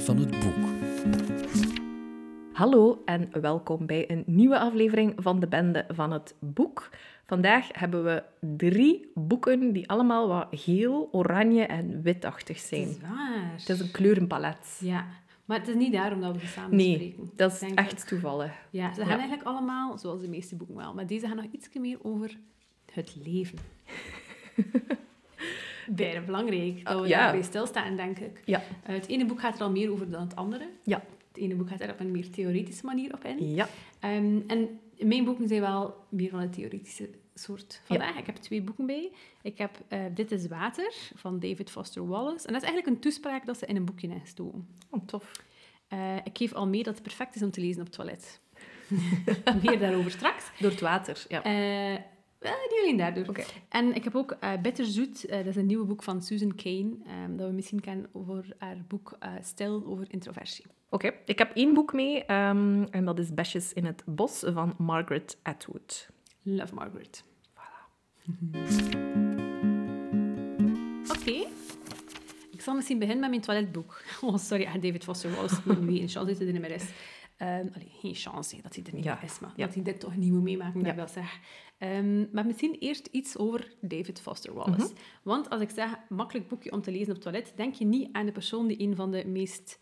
van 0.00 0.16
het 0.18 0.30
boek. 0.30 0.64
Hallo 2.52 3.02
en 3.04 3.28
welkom 3.40 3.86
bij 3.86 4.10
een 4.10 4.22
nieuwe 4.26 4.58
aflevering 4.58 5.12
van 5.16 5.40
de 5.40 5.46
Bende 5.48 5.84
van 5.88 6.12
het 6.12 6.34
Boek. 6.38 6.90
Vandaag 7.26 7.68
hebben 7.72 8.04
we 8.04 8.22
drie 8.56 9.10
boeken 9.14 9.72
die 9.72 9.88
allemaal 9.88 10.28
wat 10.28 10.46
geel, 10.50 11.08
oranje 11.12 11.62
en 11.66 12.02
witachtig 12.02 12.58
zijn. 12.58 12.80
Het 12.82 12.90
is 12.96 13.00
waar. 13.00 13.52
Het 13.58 13.68
is 13.68 13.80
een 13.80 13.90
kleurenpalet. 13.90 14.78
Ja, 14.80 15.06
maar 15.44 15.58
het 15.58 15.68
is 15.68 15.74
niet 15.74 15.92
daarom 15.92 16.20
dat 16.20 16.32
we 16.32 16.38
die 16.38 16.48
samen 16.48 16.76
Nee, 16.76 16.98
bespreken. 16.98 17.30
dat 17.36 17.52
is 17.52 17.62
Ik 17.62 17.78
echt 17.78 18.08
toevallig. 18.08 18.52
Ja, 18.70 18.92
ze 18.94 19.00
Ja. 19.00 19.06
gaan 19.06 19.18
eigenlijk 19.18 19.48
allemaal, 19.48 19.98
zoals 19.98 20.20
de 20.20 20.28
meeste 20.28 20.56
boeken 20.56 20.76
wel, 20.76 20.94
maar 20.94 21.06
deze 21.06 21.26
gaan 21.26 21.36
nog 21.36 21.46
iets 21.50 21.68
meer 21.74 21.98
over 22.02 22.36
het 22.92 23.16
leven. 23.24 23.58
Bijna 25.90 26.20
belangrijk 26.20 26.84
dat 26.84 27.00
we 27.00 27.08
ja. 27.08 27.18
daarbij 27.18 27.42
stilstaan, 27.42 27.96
denk 27.96 28.18
ik. 28.18 28.42
Ja. 28.44 28.62
Eh, 28.82 28.94
het 28.94 29.06
ene 29.06 29.26
boek 29.26 29.40
gaat 29.40 29.56
er 29.56 29.62
al 29.62 29.70
meer 29.70 29.90
over 29.90 30.10
dan 30.10 30.20
het 30.20 30.36
andere. 30.36 30.68
Ja. 30.82 31.02
Het 31.28 31.36
ene 31.44 31.54
boek 31.54 31.68
gaat 31.68 31.80
er 31.80 31.90
op 31.90 32.00
een 32.00 32.10
meer 32.10 32.30
theoretische 32.30 32.86
manier 32.86 33.14
op 33.14 33.24
in. 33.24 33.54
Ja. 33.54 33.68
Ehm, 34.00 34.40
en 34.46 34.80
mijn 34.98 35.24
boeken 35.24 35.48
zijn 35.48 35.60
wel 35.60 35.94
meer 36.08 36.30
van 36.30 36.40
het 36.40 36.52
theoretische 36.52 37.08
soort 37.34 37.80
vandaag. 37.84 38.16
Ik 38.16 38.26
heb 38.26 38.36
twee 38.36 38.62
boeken 38.62 38.86
bij. 38.86 39.12
Ik 39.42 39.58
heb 39.58 39.78
eh, 39.88 40.00
Dit 40.14 40.32
is 40.32 40.46
Water 40.46 40.94
van 41.14 41.38
David 41.38 41.70
Foster 41.70 42.06
Wallace. 42.06 42.46
En 42.46 42.52
dat 42.52 42.62
is 42.62 42.68
eigenlijk 42.68 42.86
een 42.86 43.00
toespraak 43.00 43.46
dat 43.46 43.58
ze 43.58 43.66
in 43.66 43.76
een 43.76 43.84
boekje 43.84 44.08
gestoken. 44.20 44.68
Oh, 44.90 45.06
tof. 45.06 45.32
Eh, 45.88 46.16
ik 46.16 46.36
geef 46.38 46.52
al 46.52 46.66
mee 46.66 46.82
dat 46.82 46.94
het 46.94 47.02
perfect 47.02 47.34
is 47.34 47.42
om 47.42 47.50
te 47.50 47.60
lezen 47.60 47.80
op 47.80 47.86
het 47.86 47.96
toilet. 47.96 48.40
Meer 49.62 49.78
daarover 49.78 50.10
straks. 50.10 50.50
Door 50.60 50.70
het 50.70 50.80
water, 50.80 51.24
ja. 51.28 51.42
Eh, 52.46 52.52
wel, 52.52 52.60
niet 52.70 52.80
alleen 52.82 52.96
daardoor. 52.96 53.28
Oké. 53.28 53.42
En 53.68 53.94
ik 53.94 54.04
heb 54.04 54.14
ook 54.14 54.30
eh 54.40 54.52
Bitterzoet. 54.62 55.24
eh, 55.24 55.36
dat 55.38 55.46
is 55.46 55.56
een 55.56 55.66
nieuwe 55.66 55.84
boek 55.84 56.02
van 56.02 56.22
Susan 56.22 56.54
Kane. 56.54 56.90
ehm, 57.06 57.36
dat 57.36 57.46
we 57.48 57.52
misschien 57.54 57.80
kennen 57.80 58.06
over 58.12 58.44
haar 58.58 58.76
boek 58.88 59.16
eh 59.18 59.30
Stil 59.42 59.82
over 59.86 60.04
introversie. 60.08 60.64
Oké, 60.88 61.12
ik 61.24 61.38
heb 61.38 61.50
één 61.54 61.74
boek 61.74 61.92
mee 61.92 62.24
ehm, 62.24 62.82
en 62.90 63.04
dat 63.04 63.18
is 63.18 63.34
Besjes 63.34 63.72
in 63.72 63.84
het 63.84 64.02
Bos 64.06 64.42
van 64.46 64.74
Margaret 64.78 65.38
Atwood. 65.42 66.08
Love 66.42 66.74
Margaret. 66.74 67.24
Oké. 71.20 71.46
Ik 72.50 72.60
zal 72.62 72.74
misschien 72.74 72.98
beginnen 72.98 73.20
met 73.20 73.30
mijn 73.30 73.42
toiletboek. 73.42 74.02
Oh, 74.20 74.36
sorry, 74.36 74.64
ah, 74.64 74.72
David 74.74 75.04
Foster 75.04 75.30
Wallace. 75.34 75.56
Ik 75.56 75.64
moet 75.64 75.80
nu 75.80 76.00
een 76.00 76.08
chance 76.08 76.44
Ehm 77.36 77.66
allee, 77.74 77.88
geen 78.00 78.14
chance 78.14 78.62
dat 78.62 78.74
hij 78.74 78.84
er 78.84 78.94
niet 78.94 79.04
Ja. 79.04 79.22
is, 79.22 79.38
maar 79.40 79.52
Ja. 79.56 79.64
dat 79.66 79.74
hij 79.74 79.82
dit 79.82 80.00
toch 80.00 80.16
niet 80.16 80.32
moet 80.32 80.42
meemaken, 80.42 80.74
dat 80.74 80.84
Ja. 80.84 80.90
ik 80.90 80.96
wel 80.96 81.08
zeg. 81.08 81.40
Ehm, 81.78 82.30
maar 82.32 82.46
misschien 82.46 82.74
eerst 82.78 83.06
iets 83.06 83.36
over 83.38 83.74
David 83.80 84.20
Foster 84.20 84.54
Wallace. 84.54 84.92
Want 85.22 85.50
als 85.50 85.60
ik 85.60 85.70
zeg 85.70 85.90
makkelijk 86.08 86.48
boekje 86.48 86.72
om 86.72 86.82
te 86.82 86.90
lezen 86.90 87.08
op 87.08 87.14
het 87.14 87.22
toilet, 87.22 87.52
denk 87.56 87.74
je 87.74 87.84
niet 87.84 88.08
aan 88.12 88.26
de 88.26 88.32
persoon 88.32 88.66
die 88.66 88.80
een 88.80 88.96
van 88.96 89.10
de 89.10 89.26
meest... 89.26 89.78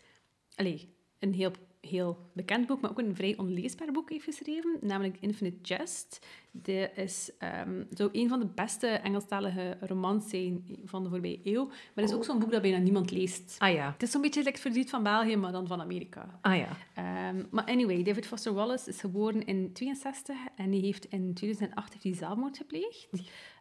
Allee, 0.55 0.93
een 1.19 1.33
heel, 1.33 1.51
heel 1.85 2.17
bekend 2.33 2.67
boek, 2.67 2.81
maar 2.81 2.89
ook 2.89 2.99
een 2.99 3.15
vrij 3.15 3.37
onleesbaar 3.37 3.91
boek 3.91 4.09
heeft 4.09 4.23
geschreven, 4.23 4.77
namelijk 4.81 5.17
Infinite 5.19 5.57
Jest. 5.61 6.25
Dat 6.51 6.89
is 6.95 7.31
ehm 7.37 7.83
zou 7.89 8.09
een 8.11 8.29
van 8.29 8.39
de 8.39 8.45
beste 8.45 8.87
Engelstalige 8.87 9.77
romans 9.79 10.29
zijn 10.29 10.65
van 10.85 11.03
de 11.03 11.09
voorbije 11.09 11.39
eeuw. 11.43 11.65
Maar 11.65 12.03
het 12.03 12.09
is 12.09 12.15
ook 12.15 12.25
zo'n 12.25 12.39
boek 12.39 12.51
dat 12.51 12.61
bijna 12.61 12.77
niemand 12.77 13.11
leest. 13.11 13.55
Ah 13.57 13.73
ja. 13.73 13.91
Het 13.91 14.03
is 14.03 14.11
zo'n 14.11 14.21
beetje 14.21 14.39
like 14.39 14.51
het 14.51 14.59
verdriet 14.59 14.89
van 14.89 15.03
België, 15.03 15.35
maar 15.35 15.51
dan 15.51 15.67
van 15.67 15.81
Amerika. 15.81 16.39
Ah 16.41 16.57
ja. 16.57 16.67
Ehm, 16.93 17.43
maar 17.51 17.65
anyway, 17.65 18.03
David 18.03 18.27
Foster 18.27 18.53
Wallace 18.53 18.89
is 18.89 18.99
geboren 18.99 19.45
in 19.45 19.73
62 19.73 20.35
en 20.55 20.69
die 20.69 20.81
heeft 20.81 21.05
in 21.05 21.33
2008 21.33 21.91
heeft 21.93 22.03
hij 22.03 22.13
zelfmoord 22.13 22.57
gepleegd. 22.57 23.07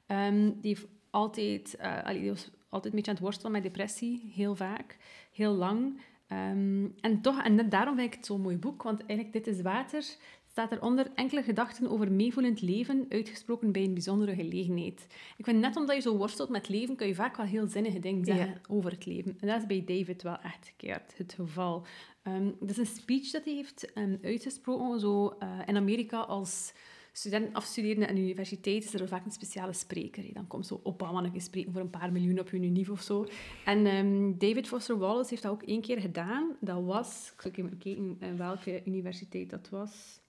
Ehm, 0.07 0.43
die 0.45 0.75
heeft 0.75 0.87
altijd, 1.11 1.77
eh, 1.77 2.09
die 2.09 2.31
was 2.31 2.51
altijd 2.69 2.93
een 2.93 2.99
beetje 2.99 3.11
aan 3.11 3.17
het 3.17 3.25
worstelen 3.25 3.53
met 3.53 3.63
depressie, 3.63 4.33
heel 4.35 4.55
vaak, 4.55 4.97
heel 5.33 5.53
lang. 5.53 6.01
Ehm, 6.27 6.87
en 7.01 7.21
toch, 7.23 7.43
en 7.43 7.55
net 7.55 7.71
daarom 7.71 7.95
vind 7.97 8.07
ik 8.07 8.15
het 8.15 8.27
zo'n 8.27 8.41
mooi 8.41 8.57
boek, 8.57 8.83
want 8.83 9.07
eigenlijk 9.07 9.33
Dit 9.33 9.47
is 9.47 9.63
Water 9.63 10.05
staat 10.51 10.73
eronder 10.73 11.11
enkele 11.15 11.43
gedachten 11.43 11.91
over 11.91 12.13
meevoelend 12.13 12.61
leven, 12.61 13.07
uitgesproken 13.09 13.73
bij 13.73 13.85
een 13.85 13.93
bijzondere 13.93 14.35
gelegenheid. 14.35 15.07
Ik 15.37 15.45
vind 15.45 15.61
net 15.61 15.77
omdat 15.77 15.97
je 15.97 16.03
zo 16.03 16.17
worstelt 16.17 16.49
met 16.49 16.69
leven, 16.69 16.97
kun 16.97 17.07
je 17.07 17.15
vaak 17.15 17.37
wel 17.37 17.47
heel 17.47 17.67
zinnige 17.69 17.99
dingen 17.99 18.25
zeggen 18.25 18.47
Ja. 18.47 18.61
over 18.69 18.91
het 18.91 19.07
leven. 19.07 19.37
En 19.41 19.49
dat 19.49 19.61
is 19.61 19.67
bij 19.67 19.85
David 19.97 20.23
wel 20.23 20.39
echt 20.39 20.73
keert 20.77 21.15
het 21.17 21.33
geval. 21.33 21.87
Ehm 22.23 22.51
dat 22.61 22.71
is 22.71 22.77
een 22.77 22.87
speech 22.87 23.31
dat 23.31 23.45
hij 23.45 23.55
heeft 23.55 23.93
ehm, 23.93 24.17
uitgesproken, 24.23 25.01
zo 25.01 25.37
eh, 25.39 25.49
in 25.67 25.77
Amerika 25.77 26.19
als 26.21 26.73
student 27.17 27.55
afstuderende 27.55 28.09
aan 28.09 28.15
de 28.15 28.21
universiteit 28.21 28.85
is 28.85 28.95
er 28.95 29.09
vaak 29.09 29.25
een 29.25 29.31
speciale 29.31 29.73
spreker. 29.73 30.23
hè. 30.23 30.31
Dan 30.33 30.47
komt 30.47 30.67
zo 30.67 30.81
Obama 30.83 31.21
nog 31.21 31.35
eens 31.35 31.45
spreken 31.45 31.73
voor 31.73 31.81
een 31.81 31.91
paar 31.91 32.13
miljoen 32.13 32.39
op 32.39 32.51
je 32.51 32.57
unief 32.57 32.91
of 32.91 33.03
zo. 33.03 33.27
En 33.65 33.87
ehm, 33.87 34.33
David 34.39 34.69
Foster 34.69 34.99
Wallace 34.99 35.31
heeft 35.31 35.43
dat 35.43 35.53
ook 35.53 35.63
één 35.63 35.81
keer 35.81 36.01
gedaan. 36.01 36.57
Dat 36.61 36.85
was, 36.85 37.33
ik 37.35 37.41
zal 37.41 37.51
even 37.51 37.79
kijken 37.79 38.17
eh, 38.21 38.35
welke 38.37 38.83
universiteit 38.85 39.51
dat 39.51 39.69
was. 39.69 40.21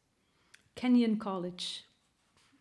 Kenyon 0.74 1.18
College. 1.18 1.82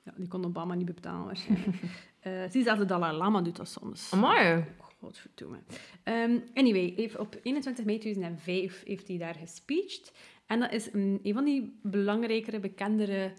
Ja, 0.03 0.13
die 0.17 0.29
kon 0.29 0.45
Obama 0.45 0.75
niet 0.75 0.87
betalen 0.87 1.25
waarschijnlijk. 1.25 1.77
Eh 2.25 2.51
zie 2.51 2.63
zelfs 2.63 2.81
de 2.81 2.87
Dalai 2.87 3.17
Lama 3.17 3.43
doet 3.43 3.57
dat 3.57 3.69
soms. 3.69 4.13
Amai. 4.13 4.65
Godverdomme. 4.99 5.59
Ehm 6.03 6.39
anyway, 6.55 6.93
heeft 6.97 7.19
op 7.19 7.39
21 7.43 7.85
mei 7.85 7.99
2005 7.99 8.83
heeft 8.85 9.09
hij 9.09 9.19
daar 9.19 9.35
gespeecht. 9.35 10.13
En 10.47 10.61
dat 10.61 10.73
is 10.73 10.93
een, 10.93 11.21
een 11.23 11.35
van 11.35 11.45
die 11.45 11.79
belangrijkere, 11.83 12.61
bekendere 12.61 13.33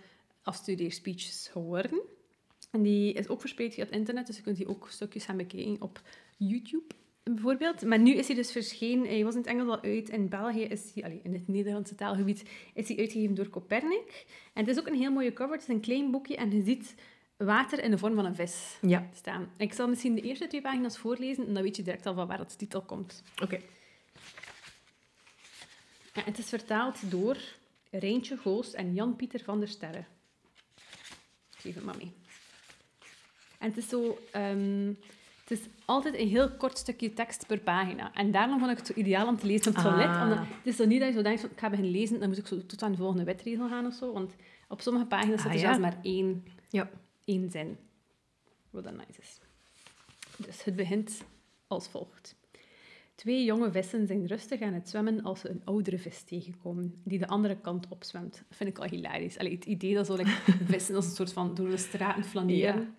afstudeerspeeches 0.46 1.50
geworden. 1.52 2.00
En 2.72 2.82
die 2.82 3.14
is 3.14 3.28
ook 3.28 3.40
verspreid 3.40 3.74
via 3.74 3.84
het 3.84 3.94
internet, 3.94 4.28
dus 4.28 4.36
je 4.36 4.42
kunt 4.42 4.58
die 4.58 4.68
ook 4.68 4.88
stukjes 4.90 5.26
gaan 5.26 5.38
bekijken 5.38 5.82
op 5.82 6.02
YouTube. 6.38 6.94
Bijvoorbeeld. 7.24 7.82
Maar 7.82 8.00
nu 8.00 8.14
is 8.14 8.28
hij 8.28 8.36
dus 8.36 8.52
verschenen. 8.52 9.08
Hij 9.08 9.24
was 9.24 9.34
in 9.34 9.40
het 9.40 9.50
Engels 9.50 9.68
al 9.70 9.82
uit. 9.82 10.10
In 10.10 10.30
België 10.30 10.62
is 10.62 10.92
hij, 10.94 11.04
allee, 11.04 11.20
in 11.24 11.34
het 11.34 11.48
Nederlandse 11.48 11.96
taalgebied, 11.96 12.44
is 12.74 12.88
hij 12.88 12.98
uitgegeven 12.98 13.36
door 13.36 13.50
Copernic. 13.50 14.26
En 14.54 14.66
het 14.66 14.68
is 14.76 14.80
ook 14.80 14.88
een 14.88 14.96
heel 14.96 15.12
mooie 15.12 15.34
cover. 15.34 15.54
Het 15.54 15.62
is 15.62 15.68
een 15.68 15.80
klein 15.80 16.12
boekje 16.12 16.36
en 16.36 16.52
je 16.52 16.64
ziet 16.64 16.96
water 17.38 17.84
in 17.84 17.92
de 17.92 17.98
vorm 17.98 18.16
van 18.16 18.26
een 18.26 18.36
vis 18.36 18.78
Ja. 18.82 19.10
staan. 19.14 19.52
Ik 19.58 19.74
zal 19.74 19.88
misschien 19.88 20.16
de 20.16 20.22
eerste 20.22 20.48
twee 20.48 20.62
pagina's 20.62 20.98
voorlezen 20.98 21.48
en 21.48 21.54
dan 21.54 21.64
weet 21.64 21.76
je 21.76 21.84
direct 21.84 22.06
al 22.06 22.14
van 22.14 22.28
waar 22.28 22.40
het 22.40 22.58
titel 22.58 22.82
komt. 22.82 23.24
Oké. 23.44 23.60
Ja, 26.14 26.22
het 26.24 26.38
is 26.38 26.50
vertaald 26.50 27.12
door 27.12 27.38
Reintje 27.92 28.38
Goos 28.38 28.74
en 28.74 28.94
Jan-Pieter 28.94 29.44
van 29.44 29.60
der 29.60 29.68
Sterre. 29.68 30.04
En 33.60 33.68
het 33.70 33.78
is 33.78 33.90
zo... 33.90 34.20
ehm, 34.32 34.94
het 35.48 35.60
is 35.60 35.66
altijd 35.86 36.16
een 36.20 36.28
heel 36.28 36.52
kort 36.52 36.78
stukje 36.78 37.14
tekst 37.14 37.48
per 37.48 37.60
pagina. 37.60 38.14
En 38.14 38.32
daarom 38.32 38.60
vond 38.60 38.72
ik 38.72 38.78
het 38.78 38.88
zo 38.88 38.94
ideaal 38.94 39.28
om 39.28 39.38
te 39.38 39.46
lezen 39.46 39.68
op 39.68 39.76
het 39.76 39.84
toilet. 39.86 40.08
Ah. 40.08 40.22
Omdat 40.22 40.38
het 40.38 40.48
is 40.64 40.76
zo 40.76 40.86
niet 40.86 41.00
dat 41.00 41.10
je 41.10 41.16
zo 41.16 41.22
denkt 41.22 41.42
van, 41.42 41.50
ik 41.50 41.60
ga 41.60 41.70
beginnen 41.70 41.94
lezen, 41.94 42.20
dan 42.20 42.30
moet 42.30 42.38
ik 42.38 42.48
zo 42.48 42.66
tot 42.66 42.84
aan 42.84 42.92
de 42.92 42.98
volgende 42.98 43.24
wetregel 43.24 43.68
gaan 43.70 43.86
of 43.86 43.94
zo. 43.94 44.14
Want 44.14 44.34
op 44.68 44.82
sommige 44.82 45.06
pagina's 45.06 45.40
staat 45.40 45.52
Ah, 45.52 45.58
er 45.58 45.64
ja. 45.64 45.74
zelfs 45.74 45.80
maar 45.82 45.98
één, 46.04 46.46
Ja. 46.70 46.90
één 47.26 47.50
zin. 47.52 47.78
Wat 48.70 48.84
dan 48.84 48.96
nice 48.96 49.22
is. 49.22 49.40
Dus 50.38 50.64
het 50.64 50.76
begint 50.76 51.22
als 51.68 51.88
volgt. 51.88 52.36
Twee 53.16 53.44
jonge 53.44 53.72
vissen 53.72 54.08
zijn 54.08 54.26
rustig 54.28 54.62
aan 54.62 54.74
het 54.74 54.90
zwemmen 54.90 55.22
als 55.24 55.40
ze 55.40 55.50
een 55.50 55.62
oudere 55.66 55.98
vis 55.98 56.22
tegenkomen, 56.24 57.02
die 57.04 57.20
de 57.20 57.28
andere 57.28 57.58
kant 57.62 57.88
opzwemt. 57.88 58.34
Dat 58.48 58.58
vind 58.58 58.70
ik 58.70 58.78
al 58.80 58.90
hilarisch. 58.90 59.38
Allee, 59.38 59.56
het 59.56 59.66
idee 59.66 59.94
dat 59.94 60.06
zo 60.06 60.16
like, 60.16 60.30
vissen 60.74 60.96
als 60.96 61.06
een 61.06 61.12
soort 61.16 61.34
van 61.34 61.56
door 61.56 61.70
de 61.70 61.78
straten 61.78 62.24
flaneren. 62.24 62.96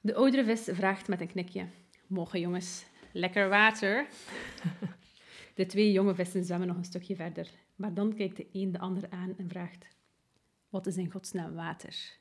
De 0.00 0.14
oudere 0.14 0.44
vis 0.44 0.68
vraagt 0.76 1.08
met 1.08 1.20
een 1.20 1.26
knikje. 1.26 1.66
Mogen 2.06 2.40
jongens, 2.40 2.84
lekker 3.12 3.48
water? 3.48 4.06
De 5.54 5.66
twee 5.66 5.92
jonge 5.92 6.14
vissen 6.14 6.44
zwemmen 6.44 6.68
nog 6.68 6.76
een 6.76 6.84
stukje 6.84 7.16
verder, 7.16 7.50
maar 7.76 7.94
dan 7.94 8.14
kijkt 8.14 8.36
de 8.36 8.46
een 8.52 8.72
de 8.72 8.78
ander 8.78 9.10
aan 9.10 9.34
en 9.38 9.48
vraagt... 9.48 9.86
Wat 10.68 10.86
is 10.86 10.96
in 10.96 11.10
godsnaam 11.10 11.54
water? 11.54 12.18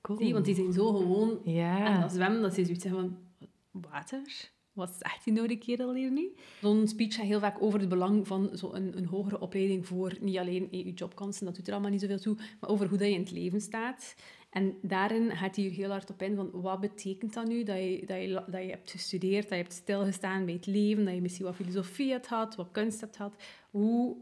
Cool. 0.00 0.32
Want 0.32 0.44
die 0.44 0.54
zijn 0.54 0.72
zo 0.72 0.92
gewoon 0.92 1.40
Ja. 1.44 1.94
en 1.94 2.00
dat 2.00 2.12
zwemmen, 2.12 2.42
dat 2.42 2.54
ze 2.54 2.64
zoiets 2.64 2.84
hebben 2.84 3.00
van... 3.00 3.48
Water? 3.70 4.50
Wat 4.80 4.96
zegt 4.98 5.24
die 5.24 5.32
nou 5.32 5.46
de 5.46 5.58
kerel 5.58 5.94
hier 5.94 6.10
nu? 6.10 6.34
Zo'n 6.60 6.88
speech 6.88 7.14
gaat 7.14 7.26
heel 7.26 7.40
vaak 7.40 7.62
over 7.62 7.80
het 7.80 7.88
belang 7.88 8.26
van 8.26 8.50
zo 8.54 8.72
een, 8.72 8.96
een 8.96 9.06
hogere 9.06 9.40
opleiding 9.40 9.86
voor 9.86 10.16
niet 10.20 10.38
alleen 10.38 10.68
je 10.70 10.92
jobkansen, 10.92 11.46
dat 11.46 11.56
doet 11.56 11.66
er 11.66 11.72
allemaal 11.72 11.90
niet 11.90 12.00
zoveel 12.00 12.18
toe, 12.18 12.36
maar 12.60 12.70
over 12.70 12.88
hoe 12.88 12.98
dat 12.98 13.08
je 13.08 13.14
in 13.14 13.20
het 13.20 13.30
leven 13.30 13.60
staat. 13.60 14.14
En 14.50 14.78
daarin 14.82 15.36
gaat 15.36 15.56
hij 15.56 15.64
hier 15.64 15.74
heel 15.74 15.90
hard 15.90 16.10
op 16.10 16.22
in 16.22 16.36
van 16.36 16.50
wat 16.52 16.80
betekent 16.80 17.34
dat 17.34 17.46
nu, 17.46 17.62
dat 17.62 17.76
je, 17.76 18.02
dat 18.06 18.20
je, 18.20 18.42
dat 18.46 18.62
je 18.62 18.70
hebt 18.70 18.90
gestudeerd, 18.90 19.42
dat 19.42 19.58
je 19.58 19.64
hebt 19.64 19.72
stilgestaan 19.72 20.44
bij 20.44 20.54
het 20.54 20.66
leven, 20.66 21.04
dat 21.04 21.14
je 21.14 21.20
misschien 21.20 21.44
wat 21.44 21.54
filosofie 21.54 22.10
hebt 22.10 22.26
gehad, 22.26 22.56
wat 22.56 22.68
kunst 22.72 23.00
hebt 23.00 23.16
gehad. 23.16 23.34
Hoe 23.70 24.16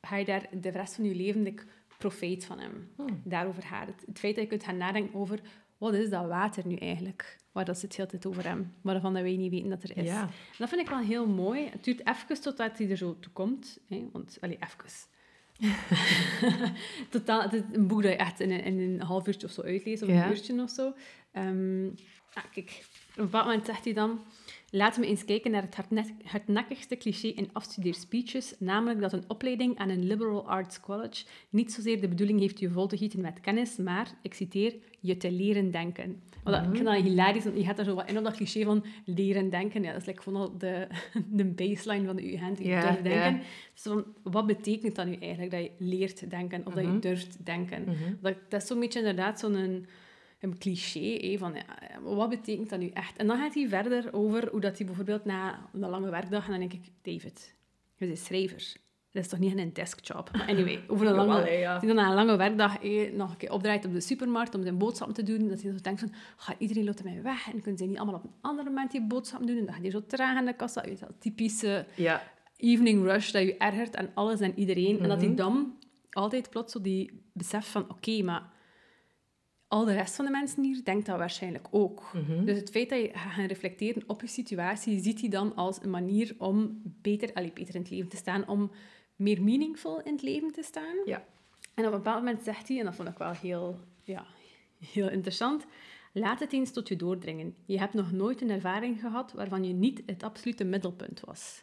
ga 0.00 0.16
je 0.16 0.24
daar 0.24 0.48
de 0.60 0.68
rest 0.68 0.94
van 0.94 1.04
je 1.04 1.14
leven 1.14 1.42
like, 1.42 1.62
profijt 1.98 2.44
van 2.44 2.58
hem? 2.58 2.90
Daarover 3.24 3.62
gaat 3.62 3.86
het. 3.86 4.02
Het 4.06 4.18
feit 4.18 4.34
dat 4.34 4.44
je 4.44 4.50
kunt 4.50 4.64
gaan 4.64 4.76
nadenken 4.76 5.14
over 5.14 5.40
wat 5.78 5.94
is 5.94 6.10
dat 6.10 6.26
water 6.26 6.66
nu 6.66 6.76
eigenlijk? 6.76 7.38
Waar 7.56 7.64
dat 7.64 7.78
zit 7.78 7.96
heel 7.96 8.06
tijd 8.06 8.26
over 8.26 8.44
hem, 8.48 8.72
waarvan 8.80 9.12
dat 9.14 9.22
wij 9.22 9.36
niet 9.36 9.50
weten 9.50 9.68
dat 9.68 9.82
er 9.82 9.96
is. 9.96 10.04
Ja. 10.08 10.28
Dat 10.58 10.68
vind 10.68 10.80
ik 10.80 10.88
wel 10.88 10.98
heel 10.98 11.26
mooi. 11.26 11.68
Het 11.70 11.84
duurt 11.84 12.06
even 12.06 12.40
totdat 12.40 12.78
hij 12.78 12.90
er 12.90 12.96
zo 12.96 13.16
toe 13.20 13.32
komt. 13.32 13.78
Hè? 13.88 14.08
Want, 14.12 14.38
allee, 14.40 14.58
even. 14.60 15.08
Totaal, 17.10 17.42
het 17.42 17.52
is 17.52 17.60
een 17.72 17.86
boek 17.86 18.02
dat 18.02 18.10
je 18.12 18.16
echt 18.18 18.40
in 18.40 18.50
een, 18.50 18.62
in 18.64 18.78
een 18.78 19.00
half 19.00 19.26
uurtje 19.26 19.46
of 19.46 19.52
zo 19.52 19.62
uitleest, 19.62 20.02
of 20.02 20.08
Ja. 20.08 20.24
een 20.24 20.30
uurtje 20.30 20.62
of 20.62 20.70
zo. 20.70 20.92
Ehm, 21.32 21.86
ah, 22.34 22.44
kijk, 22.52 22.84
op 23.10 23.16
een 23.16 23.24
bepaald 23.24 23.44
moment 23.46 23.66
zegt 23.66 23.84
hij 23.84 23.92
dan... 23.94 24.20
Laten 24.70 25.00
we 25.00 25.06
eens 25.06 25.24
kijken 25.24 25.50
naar 25.50 25.62
het 25.62 25.74
hardne- 25.74 26.16
hardnekkigste 26.24 26.96
cliché 26.96 27.28
in 27.28 27.50
afstudeerspeeches, 27.52 28.54
namelijk 28.58 29.00
dat 29.00 29.12
een 29.12 29.24
opleiding 29.28 29.78
aan 29.78 29.88
een 29.88 30.06
liberal 30.06 30.48
arts 30.48 30.80
college 30.80 31.24
niet 31.50 31.72
zozeer 31.72 32.00
de 32.00 32.08
bedoeling 32.08 32.40
heeft 32.40 32.58
je 32.58 32.70
vol 32.70 32.86
te 32.86 32.96
gieten 32.96 33.20
met 33.20 33.40
kennis, 33.40 33.76
maar, 33.76 34.10
ik 34.22 34.34
citeer, 34.34 34.74
je 35.06 35.16
te 35.16 35.30
leren 35.30 35.70
denken. 35.70 36.22
Want 36.42 36.56
dat, 36.56 36.66
Ik 36.66 36.74
vind 36.74 36.84
dat 36.84 37.02
hilarisch, 37.02 37.44
want 37.44 37.56
je 37.56 37.64
gaat 37.64 37.76
daar 37.76 37.84
zo 37.84 37.94
wat 37.94 38.08
in 38.08 38.18
op 38.18 38.24
dat 38.24 38.36
cliché 38.36 38.64
van 38.64 38.84
leren 39.04 39.50
denken. 39.50 39.82
Ja, 39.82 39.92
dat 39.92 40.00
is 40.00 40.06
like 40.06 40.22
gewoon 40.22 40.40
al 40.40 40.58
de, 40.58 40.86
de 41.38 41.44
baseline 41.44 42.06
van 42.06 42.16
de 42.16 42.32
UGent, 42.32 42.58
je 42.58 42.64
durft 42.64 43.02
denken. 43.02 43.40
Dus 43.72 43.82
van, 43.82 44.04
wat 44.22 44.46
betekent 44.46 44.96
dat 44.96 45.06
nu 45.06 45.14
eigenlijk, 45.14 45.50
dat 45.50 45.60
je 45.60 45.70
leert 45.78 46.30
denken, 46.30 46.66
of 46.66 46.74
dat 46.74 46.84
je 46.84 46.98
durft 46.98 47.44
denken? 47.44 47.84
dat, 48.20 48.34
dat 48.48 48.62
is 48.62 48.68
zo'n 48.68 48.80
beetje 48.80 48.98
inderdaad 48.98 49.40
zo'n 49.40 49.54
een, 49.54 49.86
een 50.40 50.58
cliché, 50.58 51.28
hè, 51.28 51.38
van 51.38 51.54
ja, 51.54 52.00
wat 52.02 52.28
betekent 52.28 52.70
dat 52.70 52.78
nu 52.78 52.88
echt? 52.88 53.16
En 53.16 53.26
dan 53.26 53.38
gaat 53.38 53.54
hij 53.54 53.68
verder 53.68 54.12
over 54.12 54.48
hoe 54.50 54.60
dat 54.60 54.76
hij 54.76 54.86
bijvoorbeeld 54.86 55.24
na 55.24 55.68
een 55.72 55.80
lange 55.80 56.10
werkdag, 56.10 56.44
en 56.44 56.50
dan 56.50 56.60
denk 56.60 56.72
ik, 56.72 56.92
David, 57.02 57.54
je 57.96 58.06
bent 58.06 58.18
schrijver. 58.18 58.76
Dat 59.16 59.24
is 59.24 59.30
toch 59.30 59.38
niet 59.40 59.58
een 59.58 59.72
deskjob? 59.72 60.30
Maar 60.32 60.48
anyway, 60.48 60.80
over 60.88 61.06
een 61.06 61.14
lange, 61.14 61.50
ja. 61.50 61.78
dan 61.78 61.94
na 61.94 62.08
een 62.08 62.14
lange 62.14 62.36
werkdag 62.36 62.82
eh, 62.82 63.12
nog 63.12 63.30
een 63.30 63.36
keer 63.36 63.52
opdraait 63.52 63.84
op 63.84 63.92
de 63.92 64.00
supermarkt 64.00 64.54
om 64.54 64.62
zijn 64.62 64.78
boodschappen 64.78 65.16
te 65.16 65.22
doen, 65.22 65.48
dat 65.48 65.62
hij 65.62 65.72
zo 65.72 65.78
denkt 65.82 66.00
van, 66.00 66.12
gaat 66.36 66.56
iedereen 66.58 66.84
loopt 66.84 67.04
mij 67.04 67.22
weg 67.22 67.46
en 67.52 67.60
kunnen 67.60 67.78
ze 67.78 67.84
niet 67.84 67.96
allemaal 67.96 68.14
op 68.14 68.24
een 68.24 68.34
ander 68.40 68.64
moment 68.64 68.90
die 68.90 69.02
boodschappen 69.06 69.46
doen? 69.46 69.56
En 69.58 69.64
dan 69.64 69.72
gaat 69.74 69.82
hij 69.82 69.90
zo 69.90 70.02
traag 70.06 70.36
aan 70.36 70.44
de 70.44 70.52
kassa. 70.56 70.82
Je 70.82 70.88
weet 70.88 71.00
dat 71.00 71.12
typische 71.18 71.86
Ja. 71.96 72.22
evening 72.56 73.04
rush, 73.04 73.30
dat 73.30 73.42
je 73.42 73.56
ergert 73.56 73.96
aan 73.96 74.08
alles 74.14 74.40
en 74.40 74.58
iedereen. 74.58 75.00
En 75.00 75.08
dat 75.08 75.18
Mhm. 75.18 75.26
hij 75.26 75.36
dan 75.36 75.74
altijd 76.10 76.50
plots 76.50 76.72
zo 76.72 76.80
die 76.80 77.22
besef 77.32 77.70
van, 77.70 77.90
oké, 77.90 78.22
maar 78.22 78.54
al 79.68 79.84
de 79.84 79.92
rest 79.92 80.14
van 80.16 80.24
de 80.24 80.30
mensen 80.30 80.62
hier 80.62 80.84
denkt 80.84 81.06
dat 81.06 81.18
waarschijnlijk 81.18 81.66
ook. 81.70 82.10
Mhm. 82.14 82.44
Dus 82.44 82.58
het 82.58 82.70
feit 82.70 82.88
dat 82.88 82.98
je 82.98 83.10
gaat 83.14 83.46
reflecteren 83.46 84.02
op 84.06 84.20
je 84.20 84.26
situatie, 84.26 85.00
ziet 85.02 85.20
hij 85.20 85.28
dan 85.28 85.54
als 85.54 85.78
een 85.82 85.90
manier 85.90 86.34
om 86.38 86.80
beter, 86.84 87.30
allee, 87.34 87.52
beter 87.54 87.74
in 87.74 87.80
het 87.80 87.90
leven 87.90 88.08
te 88.08 88.16
staan, 88.16 88.48
om 88.48 88.70
meer 89.16 89.42
meaningful 89.42 90.00
in 90.02 90.12
het 90.12 90.22
leven 90.22 90.52
te 90.52 90.62
staan. 90.62 90.96
Ja. 91.04 91.24
En 91.74 91.86
op 91.86 91.92
een 91.92 91.98
bepaald 91.98 92.24
moment 92.24 92.42
zegt 92.42 92.68
hij, 92.68 92.78
en 92.78 92.84
dat 92.84 92.94
vond 92.94 93.08
ik 93.08 93.18
wel 93.18 93.32
heel, 93.32 93.78
ja, 94.02 94.26
heel 94.78 95.08
interessant, 95.10 95.66
laat 96.12 96.40
het 96.40 96.52
eens 96.52 96.72
tot 96.72 96.88
je 96.88 96.96
doordringen. 96.96 97.54
Je 97.66 97.78
hebt 97.78 97.94
nog 97.94 98.12
nooit 98.12 98.40
een 98.40 98.50
ervaring 98.50 99.00
gehad 99.00 99.32
waarvan 99.32 99.64
je 99.64 99.72
niet 99.72 100.02
het 100.06 100.22
absolute 100.22 100.64
middelpunt 100.64 101.20
was. 101.20 101.62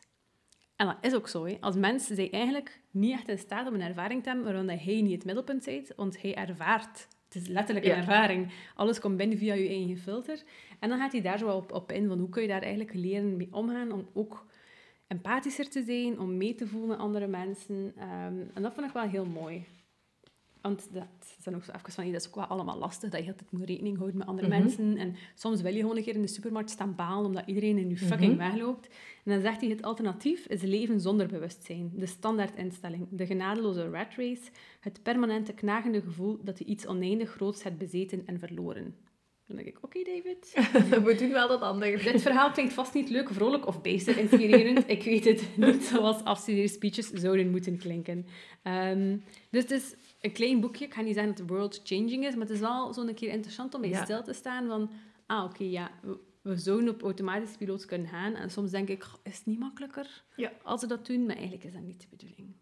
En 0.75 0.85
dat 0.85 0.97
is 1.01 1.13
ook 1.15 1.27
zo. 1.27 1.45
Hè. 1.45 1.57
Als 1.59 1.75
mens 1.75 2.07
zijn 2.07 2.31
eigenlijk 2.31 2.81
niet 2.91 3.11
echt 3.11 3.27
in 3.29 3.37
staat 3.37 3.67
om 3.67 3.73
een 3.73 3.81
ervaring 3.81 4.23
te 4.23 4.29
hebben 4.29 4.45
waarvan 4.45 4.67
hij 4.67 5.01
niet 5.01 5.13
het 5.13 5.25
middelpunt 5.25 5.65
bent, 5.65 5.91
want 5.95 6.21
hij 6.21 6.35
ervaart. 6.35 7.07
Het 7.23 7.41
is 7.41 7.47
letterlijk 7.47 7.85
een 7.85 7.91
Ja. 7.91 7.97
ervaring. 7.97 8.51
Alles 8.75 8.99
komt 8.99 9.17
binnen 9.17 9.37
via 9.37 9.53
je 9.53 9.67
eigen 9.67 9.97
filter. 9.97 10.43
En 10.79 10.89
dan 10.89 10.97
gaat 10.97 11.11
hij 11.11 11.21
daar 11.21 11.37
zo 11.37 11.49
op, 11.49 11.71
op 11.71 11.91
in, 11.91 12.07
van 12.07 12.19
hoe 12.19 12.29
kun 12.29 12.41
je 12.41 12.47
daar 12.47 12.61
eigenlijk 12.61 12.93
leren 12.93 13.37
mee 13.37 13.47
omgaan, 13.51 13.91
om 13.91 14.07
ook 14.13 14.45
empathischer 15.13 15.69
te 15.69 15.83
zijn, 15.83 16.19
om 16.19 16.37
mee 16.37 16.55
te 16.55 16.67
voelen 16.67 16.89
met 16.89 16.97
andere 16.97 17.27
mensen. 17.27 17.93
Ehm, 17.97 18.35
en 18.53 18.61
dat 18.61 18.73
vond 18.73 18.87
ik 18.87 18.93
wel 18.93 19.07
heel 19.07 19.25
mooi. 19.25 19.65
Want 20.61 20.87
dat 20.93 21.07
is 21.37 21.43
dan 21.43 21.55
ook 21.55 21.63
zo 21.63 21.71
even 21.71 21.91
van, 21.91 22.11
dat 22.11 22.21
is 22.21 22.27
ook 22.27 22.35
wel 22.35 22.45
allemaal 22.45 22.77
lastig, 22.77 23.09
dat 23.09 23.23
je 23.23 23.31
altijd 23.31 23.51
moet 23.51 23.63
rekening 23.63 23.97
houden 23.97 24.17
met 24.17 24.27
andere 24.27 24.47
Mhm. 24.47 24.59
mensen. 24.59 24.97
En 24.97 25.15
soms 25.35 25.61
wil 25.61 25.73
je 25.73 25.79
gewoon 25.79 25.97
een 25.97 26.03
keer 26.03 26.15
in 26.15 26.21
de 26.21 26.27
supermarkt 26.27 26.69
staan 26.69 26.95
balen, 26.95 27.25
omdat 27.25 27.43
iedereen 27.45 27.77
in 27.77 27.89
je 27.89 27.97
fucking 27.97 28.37
Mhm. 28.37 28.49
wegloopt. 28.51 28.87
En 29.25 29.31
dan 29.31 29.41
zegt 29.41 29.61
hij, 29.61 29.69
het 29.69 29.81
alternatief 29.83 30.45
is 30.45 30.61
leven 30.61 31.01
zonder 31.01 31.27
bewustzijn. 31.27 31.91
De 31.95 32.05
standaardinstelling, 32.05 33.07
de 33.09 33.25
genadeloze 33.25 33.89
rat 33.89 34.13
race, 34.15 34.49
het 34.79 34.99
permanente 35.03 35.53
knagende 35.53 36.01
gevoel 36.01 36.39
dat 36.43 36.59
je 36.59 36.65
iets 36.65 36.87
oneindig 36.87 37.29
groots 37.29 37.63
hebt 37.63 37.77
bezeten 37.77 38.21
en 38.25 38.39
verloren. 38.39 38.95
Dan 39.47 39.55
denk 39.55 39.67
ik, 39.67 39.77
oké 39.83 40.03
David, 40.03 40.53
We 41.05 41.15
doen 41.15 41.31
wel 41.31 41.47
dat 41.47 41.61
ander. 41.61 42.03
dit 42.03 42.21
verhaal 42.21 42.51
klinkt 42.51 42.73
vast 42.73 42.93
niet 42.93 43.09
leuk, 43.09 43.29
vrolijk 43.29 43.67
of 43.67 43.81
bijster 43.81 44.17
inspirerend. 44.17 44.89
Ik 44.89 45.03
weet 45.03 45.25
het 45.25 45.49
niet 45.57 45.83
zoals 45.83 46.23
afstudeerspeeches 46.23 47.09
zouden 47.09 47.49
moeten 47.51 47.77
klinken. 47.77 48.25
Ehm, 48.63 49.17
dus 49.49 49.61
het 49.61 49.71
is 49.71 49.95
een 50.21 50.31
klein 50.31 50.59
boekje. 50.59 50.85
Ik 50.85 50.93
ga 50.93 51.01
niet 51.01 51.13
zeggen 51.13 51.35
dat 51.35 51.47
the 51.47 51.53
world 51.53 51.81
changing 51.83 52.25
is, 52.25 52.31
maar 52.33 52.45
het 52.45 52.49
is 52.55 52.59
wel 52.59 52.93
zo'n 52.93 53.13
keer 53.13 53.29
interessant 53.29 53.73
om 53.73 53.81
bij 53.81 53.89
Ja. 53.89 54.03
stil 54.03 54.23
te 54.23 54.33
staan 54.33 54.67
van... 54.67 54.91
Ah, 55.25 55.43
oké, 55.43 55.63
ja, 55.63 55.91
we, 56.41 56.55
zouden 56.57 56.89
op 56.89 57.01
automatische 57.01 57.57
piloot 57.57 57.85
kunnen 57.85 58.07
gaan. 58.07 58.35
En 58.35 58.49
soms 58.49 58.71
denk 58.71 58.89
ik, 58.89 59.03
"Goh, 59.03 59.19
is 59.23 59.37
het 59.37 59.45
niet 59.45 59.59
makkelijker 59.59 60.23
Ja. 60.35 60.51
als 60.63 60.79
ze 60.81 60.87
dat 60.87 61.05
doen? 61.05 61.25
Maar 61.25 61.35
eigenlijk 61.35 61.63
is 61.65 61.73
dat 61.73 61.81
niet 61.81 62.01
de 62.01 62.07
bedoeling. 62.09 62.55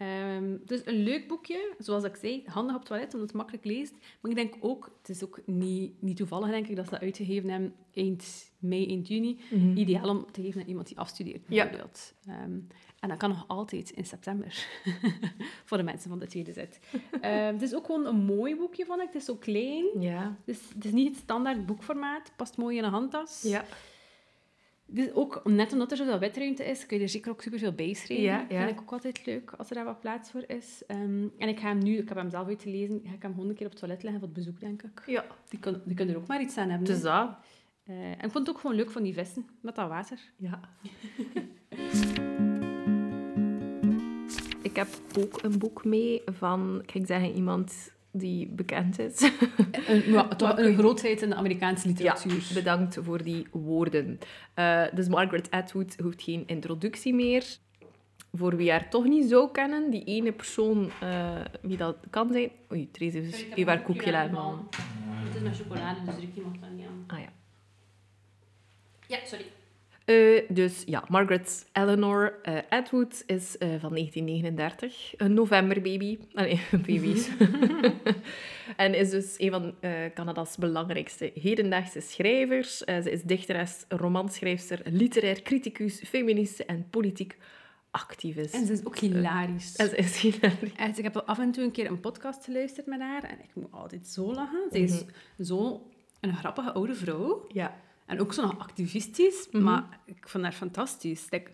Ehm, 0.00 0.56
dus 0.64 0.80
een 0.84 1.02
leuk 1.02 1.28
boekje, 1.28 1.74
zoals 1.78 2.04
ik 2.04 2.16
zei, 2.16 2.42
handig 2.46 2.74
op 2.74 2.80
het 2.80 2.88
toilet, 2.88 3.12
omdat 3.12 3.28
het 3.28 3.36
makkelijk 3.36 3.64
leest. 3.64 3.94
Maar 4.20 4.30
ik 4.30 4.36
denk 4.36 4.54
ook, 4.60 4.96
het 4.98 5.08
is 5.08 5.24
ook 5.24 5.40
niet, 5.46 6.02
niet 6.02 6.16
toevallig, 6.16 6.48
denk 6.50 6.66
ik, 6.66 6.76
dat 6.76 6.84
ze 6.84 6.90
dat 6.90 7.00
uitgegeven 7.00 7.50
hebben 7.50 7.74
eind 7.94 8.50
mei, 8.58 8.86
eind 8.86 9.08
juni. 9.08 9.38
Ideaal 9.74 10.08
om 10.08 10.26
te 10.32 10.42
geven 10.42 10.60
aan 10.60 10.66
iemand 10.68 10.86
die 10.88 10.98
afstudeert, 10.98 11.42
Ja. 11.48 11.62
bijvoorbeeld. 11.64 12.14
Ehm, 12.26 12.58
en 13.00 13.08
dat 13.08 13.16
kan 13.16 13.28
nog 13.28 13.44
altijd 13.48 13.90
in 13.90 14.04
september, 14.06 14.66
voor 15.64 15.76
de 15.76 15.82
mensen 15.82 16.10
van 16.10 16.18
de 16.18 16.26
tweede 16.26 16.52
zet. 16.52 16.80
Ehm, 17.20 17.52
het 17.52 17.62
is 17.62 17.74
ook 17.74 17.86
gewoon 17.86 18.06
een 18.06 18.24
mooi 18.24 18.56
boekje, 18.56 18.84
vond 18.84 19.00
ik. 19.00 19.06
Het 19.06 19.14
is 19.14 19.24
zo 19.24 19.34
klein. 19.36 19.84
Ja. 20.00 20.36
Dus 20.44 20.58
het 20.74 20.84
is 20.84 20.92
niet 20.92 21.08
het 21.08 21.22
standaard 21.22 21.66
boekformaat. 21.66 22.32
Past 22.36 22.56
mooi 22.56 22.76
in 22.76 22.84
een 22.84 22.90
handtas. 22.90 23.42
Ja. 23.42 23.64
Dus 24.92 25.12
ook, 25.12 25.40
net 25.44 25.72
omdat 25.72 25.90
er 25.90 25.96
zoveel 25.96 26.18
wetruimte 26.18 26.64
is, 26.64 26.86
kun 26.86 26.96
je 26.96 27.02
er 27.02 27.08
zeker 27.08 27.30
ook 27.30 27.42
superveel 27.42 27.72
bij 27.72 27.92
schrijven. 27.92 28.24
Ja, 28.24 28.46
ja. 28.48 28.58
Vind 28.58 28.70
ik 28.70 28.80
ook 28.80 28.92
altijd 28.92 29.26
leuk, 29.26 29.52
als 29.56 29.68
er 29.68 29.74
daar 29.74 29.84
wat 29.84 30.00
plaats 30.00 30.30
voor 30.30 30.44
is. 30.46 30.82
Ehm, 30.86 31.26
en 31.38 31.48
ik 31.48 31.58
ga 31.58 31.68
hem 31.68 31.78
nu, 31.78 31.96
ik 31.96 32.08
heb 32.08 32.16
hem 32.16 32.30
zelf 32.30 32.46
uitgelezen, 32.46 33.00
ga 33.04 33.14
ik 33.14 33.22
hem 33.22 33.34
gewoon 33.34 33.48
een 33.48 33.54
keer 33.54 33.66
op 33.66 33.72
het 33.72 33.80
toilet 33.80 34.02
leggen 34.02 34.20
voor 34.20 34.28
het 34.28 34.38
bezoek, 34.38 34.60
denk 34.60 34.82
ik. 34.82 35.02
Ja. 35.06 35.24
Die, 35.48 35.58
kun, 35.58 35.82
die 35.84 35.96
kunnen 35.96 36.14
er 36.14 36.20
ook 36.20 36.26
maar 36.26 36.40
iets 36.40 36.56
aan 36.56 36.68
hebben. 36.68 36.86
Dus 36.86 37.00
dat. 37.00 37.30
Eh, 37.84 38.10
en 38.10 38.24
ik 38.24 38.30
vond 38.30 38.46
het 38.46 38.48
ook 38.48 38.60
gewoon 38.60 38.76
leuk 38.76 38.90
van 38.90 39.02
die 39.02 39.14
vissen, 39.14 39.46
met 39.60 39.74
dat 39.74 39.88
water. 39.88 40.18
Ja. 40.36 40.60
ik 44.70 44.76
heb 44.76 44.88
ook 45.18 45.42
een 45.42 45.58
boek 45.58 45.84
mee 45.84 46.22
van, 46.24 46.82
kan 46.86 47.00
ik 47.00 47.06
zeggen, 47.06 47.34
iemand 47.34 47.92
die 48.12 48.48
bekend 48.48 48.98
is. 48.98 49.30
Een, 49.86 50.12
ja, 50.12 50.28
toch 50.36 50.54
grootheid 50.74 51.22
in 51.22 51.28
de 51.28 51.34
Amerikaanse 51.34 51.88
Ja, 51.88 51.92
literatuur. 51.94 52.50
bedankt 52.54 52.98
voor 53.02 53.22
die 53.22 53.46
woorden. 53.50 54.18
Eh, 54.54 54.82
dus 54.94 55.08
Margaret 55.08 55.50
Atwood 55.50 55.96
hoeft 56.02 56.22
geen 56.22 56.42
introductie 56.46 57.14
meer. 57.14 57.44
Voor 58.32 58.56
wie 58.56 58.70
haar 58.70 58.90
toch 58.90 59.04
niet 59.04 59.28
zou 59.28 59.50
kennen, 59.50 59.90
die 59.90 60.04
ene 60.04 60.32
persoon, 60.32 60.90
eh, 61.00 61.40
wie 61.62 61.76
dat 61.76 61.96
kan 62.10 62.32
zijn... 62.32 62.50
Oei, 62.72 62.90
Therese 62.90 63.18
heeft 63.18 63.46
even 63.54 63.72
haar 63.72 63.82
koekje 63.82 64.10
laten. 64.10 64.36
Het 64.36 65.34
is 65.34 65.40
met 65.42 65.56
chocolade, 65.56 66.00
dus 66.04 66.14
ik 66.22 66.44
mag 66.44 66.52
dat 66.60 66.70
niet 66.70 66.86
aan. 66.86 67.04
Ah 67.06 67.18
ja. 67.20 67.28
Ja, 69.06 69.18
sorry. 69.24 69.44
Eh, 70.10 70.42
dus 70.48 70.82
ja, 70.86 71.04
Margaret 71.08 71.66
Eleanor 71.72 72.38
eh, 72.42 72.58
Atwood 72.68 73.22
is 73.26 73.58
eh, 73.58 73.68
van 73.68 73.94
1939, 73.94 75.12
een 75.16 75.34
novemberbaby. 75.34 76.18
Ah, 76.34 76.44
nee, 76.44 76.60
baby's. 76.86 77.28
en 78.76 78.94
is 78.94 79.10
dus 79.10 79.34
een 79.38 79.50
van 79.50 79.74
eh, 79.80 79.92
Canada's 80.14 80.56
belangrijkste 80.56 81.32
hedendaagse 81.34 82.00
schrijvers. 82.00 82.84
Eh, 82.84 83.00
ze 83.00 83.10
is 83.10 83.22
dichteres, 83.22 83.84
romanschrijfster, 83.88 84.80
literair 84.84 85.42
criticus, 85.42 86.02
feministe 86.06 86.64
en 86.64 86.86
politiek 86.90 87.36
activist. 87.90 88.54
En 88.54 88.66
ze 88.66 88.72
is 88.72 88.84
ook 88.84 88.98
hilarisch. 88.98 89.76
En 89.76 89.88
ze 89.88 89.96
is 89.96 90.20
hilarisch. 90.20 90.72
En 90.76 90.88
ik 90.96 91.02
heb 91.02 91.16
af 91.16 91.38
en 91.38 91.50
toe 91.50 91.64
een 91.64 91.72
keer 91.72 91.86
een 91.86 92.00
podcast 92.00 92.44
geluisterd 92.44 92.86
met 92.86 93.00
haar 93.00 93.22
en 93.22 93.38
ik 93.42 93.50
moet 93.54 93.72
altijd 93.72 94.06
zo 94.06 94.34
lachen. 94.34 94.66
Zij 94.70 94.80
is 94.80 95.04
zo 95.38 95.86
een 96.20 96.36
grappige 96.36 96.72
oude 96.72 96.94
vrouw. 96.94 97.44
Ja. 97.48 97.88
En 98.10 98.20
ook 98.20 98.32
zo 98.34 98.42
nog 98.42 98.58
activistisch, 98.58 99.48
Mhm. 99.50 99.62
maar 99.64 100.00
ik 100.06 100.28
vond 100.28 100.44
haar 100.44 100.52
fantastisch. 100.52 101.26
Ik, 101.28 101.50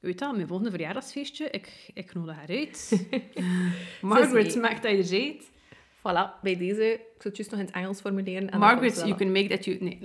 weet 0.00 0.18
dat, 0.18 0.34
mijn 0.34 0.46
volgende 0.46 0.70
verjaardagsfeestje, 0.70 1.50
ik, 1.50 1.90
ik 1.94 2.14
nodig 2.14 2.34
haar 2.36 2.48
uit. 2.48 3.06
Margaret, 4.00 4.54
maakt 4.54 4.82
dat 4.82 4.90
je 4.92 5.16
reed. 5.16 5.50
Voilà, 5.98 6.40
bij 6.42 6.56
deze, 6.56 6.92
ik 6.92 7.00
zal 7.22 7.30
het 7.30 7.36
juist 7.36 7.50
nog 7.50 7.60
in 7.60 7.66
het 7.66 7.74
Engels 7.74 8.00
formuleren. 8.00 8.50
en 8.50 8.58
Margaret, 8.58 8.94
you 8.94 9.06
wel. 9.08 9.16
can 9.16 9.32
make 9.32 9.48
that 9.48 9.64
you... 9.64 9.78
Nee, 9.80 9.98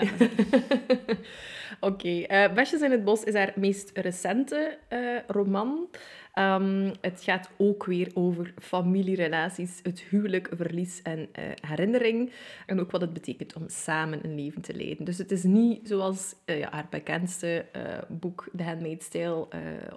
Oké, 1.79 2.21
eh, 2.21 2.53
Besjes 2.53 2.81
in 2.81 2.91
het 2.91 3.03
Bos 3.03 3.23
is 3.23 3.33
haar 3.33 3.53
meest 3.55 3.91
recente 3.93 4.77
eh, 4.87 4.99
roman. 5.27 5.87
Ehm, 6.33 6.93
het 7.01 7.23
gaat 7.23 7.49
ook 7.57 7.85
weer 7.85 8.11
over 8.13 8.53
familierelaties, 8.61 9.79
het 9.83 9.99
huwelijk, 9.99 10.49
verlies 10.51 11.01
en 11.01 11.27
eh, 11.31 11.43
herinnering. 11.67 12.31
En 12.65 12.79
ook 12.79 12.91
wat 12.91 13.01
het 13.01 13.13
betekent 13.13 13.55
om 13.55 13.63
samen 13.67 14.19
een 14.23 14.35
leven 14.35 14.61
te 14.61 14.75
leiden. 14.75 15.05
Dus 15.05 15.17
het 15.17 15.31
is 15.31 15.43
niet 15.43 15.87
zoals 15.87 16.35
ja, 16.45 16.71
haar 16.71 16.87
bekendste 16.89 17.65
boek, 18.07 18.49
The 18.57 18.63
Handmaid's 18.63 19.09
Tale 19.09 19.47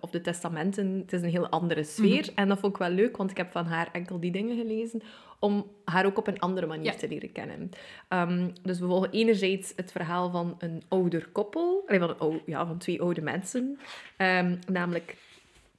of 0.01 0.11
De 0.11 0.21
Testamenten. 0.21 0.99
Het 0.99 1.13
is 1.13 1.23
een 1.23 1.31
heel 1.31 1.49
andere 1.49 1.85
sfeer. 1.85 2.29
En 2.35 2.49
dat 2.49 2.59
vond 2.59 2.73
ik 2.73 2.79
wel 2.79 2.91
leuk, 2.91 3.17
want 3.17 3.31
ik 3.31 3.37
heb 3.37 3.51
van 3.51 3.67
haar 3.67 3.89
enkel 3.93 4.21
die 4.21 4.33
dingen 4.33 4.57
gelezen 4.57 5.03
om 5.39 5.71
haar 5.85 6.07
ook 6.07 6.19
op 6.19 6.27
een 6.27 6.39
andere 6.41 6.67
manier 6.67 6.93
Ja. 6.93 6.99
te 6.99 7.09
leren 7.09 7.33
kennen. 7.33 7.71
Ehm, 8.09 8.49
dus 8.63 8.79
we 8.79 8.87
volgen 8.87 9.11
enerzijds 9.11 9.73
het 9.77 9.93
verhaal 9.93 10.31
van 10.31 10.55
een 10.59 10.83
ouder 10.89 11.29
koppel, 11.33 11.85
van, 11.87 12.15
een 12.19 12.41
ja, 12.47 12.67
van 12.67 12.79
twee 12.79 13.01
oude 13.01 13.21
mensen, 13.21 13.79
Ehm, 14.17 14.57
namelijk 14.71 15.17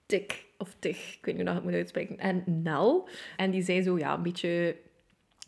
Dick 0.06 0.46
of 0.58 0.76
Tig, 0.80 1.14
ik 1.18 1.26
weet 1.26 1.36
niet 1.38 1.44
hoe 1.44 1.50
ik 1.50 1.56
het 1.56 1.64
moet 1.64 1.74
uitspreken, 1.80 2.18
en 2.18 2.44
Nel. 2.46 3.08
En 3.38 3.52
die 3.52 3.62
zijn 3.62 3.84
zo, 3.84 3.98
ja, 3.98 4.14
een 4.14 4.24
beetje... 4.24 4.76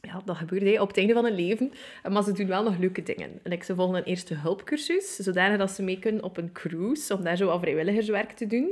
Ja, 0.01 0.22
dat 0.25 0.38
gebeurt 0.38 0.62
hè, 0.63 0.82
op 0.82 0.88
het 0.88 0.98
einde 0.98 1.13
van 1.13 1.24
hun 1.24 1.36
leven. 1.36 1.72
Maar 2.10 2.24
ze 2.24 2.32
doen 2.32 2.48
wel 2.48 2.63
nog 2.63 2.77
leuke 2.77 3.03
dingen. 3.03 3.39
Like, 3.44 3.65
ze 3.65 3.75
volgen 3.75 3.96
een 3.98 4.03
eerste 4.03 4.34
hulpcursus, 4.36 5.15
zodanig 5.15 5.58
dat 5.58 5.72
ze 5.72 5.84
mee 5.84 6.00
kunnen 6.00 6.24
op 6.24 6.38
een 6.38 6.51
cruise, 6.51 7.15
om 7.15 7.24
daar 7.24 7.36
zo 7.38 7.46
wat 7.46 7.60
vrijwilligerswerk 7.60 8.32
te 8.32 8.48
doen. 8.48 8.70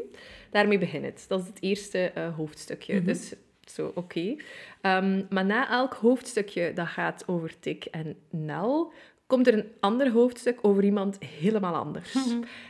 Daarmee 0.52 0.78
begint 0.78 1.06
het. 1.06 1.26
Dat 1.28 1.40
is 1.42 1.48
het 1.48 1.58
eerste 1.62 2.00
eh, 2.12 2.36
hoofdstukje. 2.36 3.02
Dus 3.02 3.34
zo, 3.72 3.92
oké. 3.96 4.36
Ehm, 4.82 5.24
maar 5.30 5.46
na 5.46 5.70
elk 5.70 5.94
hoofdstukje 5.94 6.74
dat 6.74 6.88
gaat 6.88 7.24
over 7.28 7.60
Tik 7.60 7.86
en 7.86 8.16
Nel, 8.30 8.94
komt 9.28 9.48
er 9.48 9.54
een 9.54 9.72
ander 9.80 10.12
hoofdstuk 10.12 10.60
over 10.62 10.84
iemand 10.84 11.18
helemaal 11.24 11.76
anders. 11.76 12.14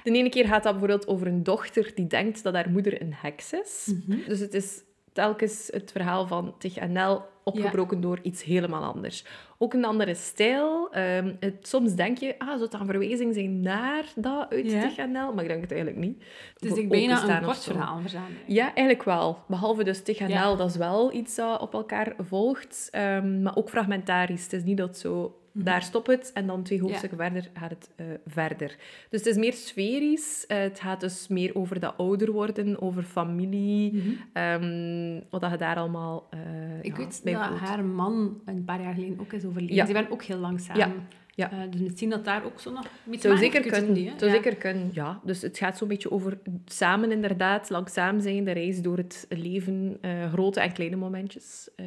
De 0.03 0.11
ene 0.11 0.29
keer 0.29 0.45
gaat 0.45 0.63
dat 0.63 0.71
bijvoorbeeld 0.71 1.07
over 1.07 1.27
een 1.27 1.43
dochter 1.43 1.91
die 1.95 2.07
denkt 2.07 2.43
dat 2.43 2.53
haar 2.53 2.69
moeder 2.69 3.01
een 3.01 3.13
heks 3.13 3.53
is. 3.53 3.93
Dus 4.27 4.39
het 4.39 4.53
is 4.53 4.83
telkens 5.13 5.69
het 5.71 5.91
verhaal 5.91 6.27
van 6.27 6.55
Tig 6.57 6.77
en 6.77 6.91
Nel 6.91 7.25
opgebroken 7.49 8.01
door 8.01 8.19
iets 8.21 8.43
helemaal 8.43 8.83
anders. 8.93 9.25
Ook 9.57 9.73
een 9.73 9.85
andere 9.85 10.15
stijl. 10.15 10.91
Ehm, 10.91 11.33
het, 11.39 11.67
soms 11.67 11.95
denk 11.95 12.17
je, 12.17 12.35
ah, 12.39 12.47
zou 12.47 12.61
het 12.61 12.73
een 12.73 12.85
verwijzing 12.85 13.33
zijn 13.33 13.61
naar 13.61 14.03
dat 14.15 14.49
uit 14.49 14.71
Ja. 14.71 15.31
Maar 15.31 15.43
ik 15.43 15.49
denk 15.49 15.61
het 15.61 15.71
eigenlijk 15.71 16.01
niet. 16.01 16.23
Het 16.53 16.63
is 16.63 16.69
Voor 16.69 16.77
like 16.77 16.89
bijna 16.89 17.37
een 17.37 17.43
kort 17.43 17.63
verhaal 17.63 17.99
verzamelen. 17.99 18.37
Ja, 18.45 18.65
eigenlijk 18.65 19.03
wel. 19.03 19.39
Behalve 19.47 19.83
dus 19.83 20.03
Tig 20.03 20.17
en 20.17 20.29
Ja. 20.29 20.39
Nel, 20.39 20.57
dat 20.57 20.69
is 20.69 20.75
wel 20.75 21.13
iets 21.13 21.35
dat 21.35 21.61
op 21.61 21.73
elkaar 21.73 22.13
volgt. 22.19 22.87
Ehm, 22.91 23.41
maar 23.41 23.55
ook 23.55 23.69
fragmentarisch. 23.69 24.43
Het 24.43 24.53
is 24.53 24.63
niet 24.63 24.77
dat 24.77 24.97
zo... 24.97 25.38
Daar 25.53 25.81
stopt 25.81 26.07
het 26.07 26.31
en 26.33 26.47
dan 26.47 26.63
twee 26.63 26.81
hoofdstukken 26.81 27.17
verder 27.17 27.49
gaat 27.53 27.69
het 27.69 27.89
eh, 27.95 28.05
verder. 28.27 28.67
Dus 29.09 29.19
het 29.19 29.25
is 29.25 29.37
meer 29.37 29.53
sferisch. 29.53 30.45
Eh, 30.47 30.57
het 30.59 30.79
gaat 30.79 30.99
dus 30.99 31.27
meer 31.27 31.55
over 31.55 31.79
dat 31.79 31.93
ouder 31.97 32.31
worden, 32.31 32.81
over 32.81 33.03
familie. 33.03 34.03
ehm, 34.33 35.19
wat 35.29 35.51
je 35.51 35.57
daar 35.57 35.75
allemaal 35.75 36.27
eh 36.29 36.39
Ik 36.81 36.97
ja, 36.97 37.23
weet 37.23 37.35
dat 37.35 37.47
voelt. 37.47 37.59
haar 37.59 37.85
man 37.85 38.41
een 38.45 38.65
paar 38.65 38.81
jaar 38.81 38.93
geleden 38.93 39.19
ook 39.19 39.33
is 39.33 39.45
overleden. 39.45 39.75
Ja. 39.75 39.85
Ze 39.85 39.93
waren 39.93 40.11
ook 40.11 40.23
heel 40.23 40.37
lang 40.39 40.59
samen. 40.59 41.07
Ja. 41.39 41.51
Eh, 41.51 41.57
dus 41.71 41.81
misschien 41.81 42.09
dat 42.09 42.25
daar 42.25 42.45
ook 42.45 42.59
zo 42.59 42.71
nog 42.71 42.83
Het 42.83 42.91
zou 43.03 43.19
te 43.21 43.27
maken 43.27 43.39
zeker 43.63 43.71
kunnen. 43.71 44.03
hè. 44.05 44.13
zou 44.17 44.31
Ja. 44.31 44.37
zeker 44.37 44.55
kunnen, 44.55 44.89
ja. 44.93 45.19
Dus 45.23 45.41
het 45.41 45.57
gaat 45.57 45.77
zo'n 45.77 45.87
beetje 45.87 46.11
over 46.11 46.37
samen 46.65 47.11
inderdaad, 47.11 47.69
langzaam 47.69 48.19
zijn, 48.19 48.43
de 48.43 48.51
reis 48.51 48.81
door 48.81 48.97
het 48.97 49.25
leven, 49.29 49.97
eh, 50.01 50.31
grote 50.31 50.59
en 50.59 50.73
kleine 50.73 50.95
momentjes. 50.95 51.69
Eh, 51.75 51.85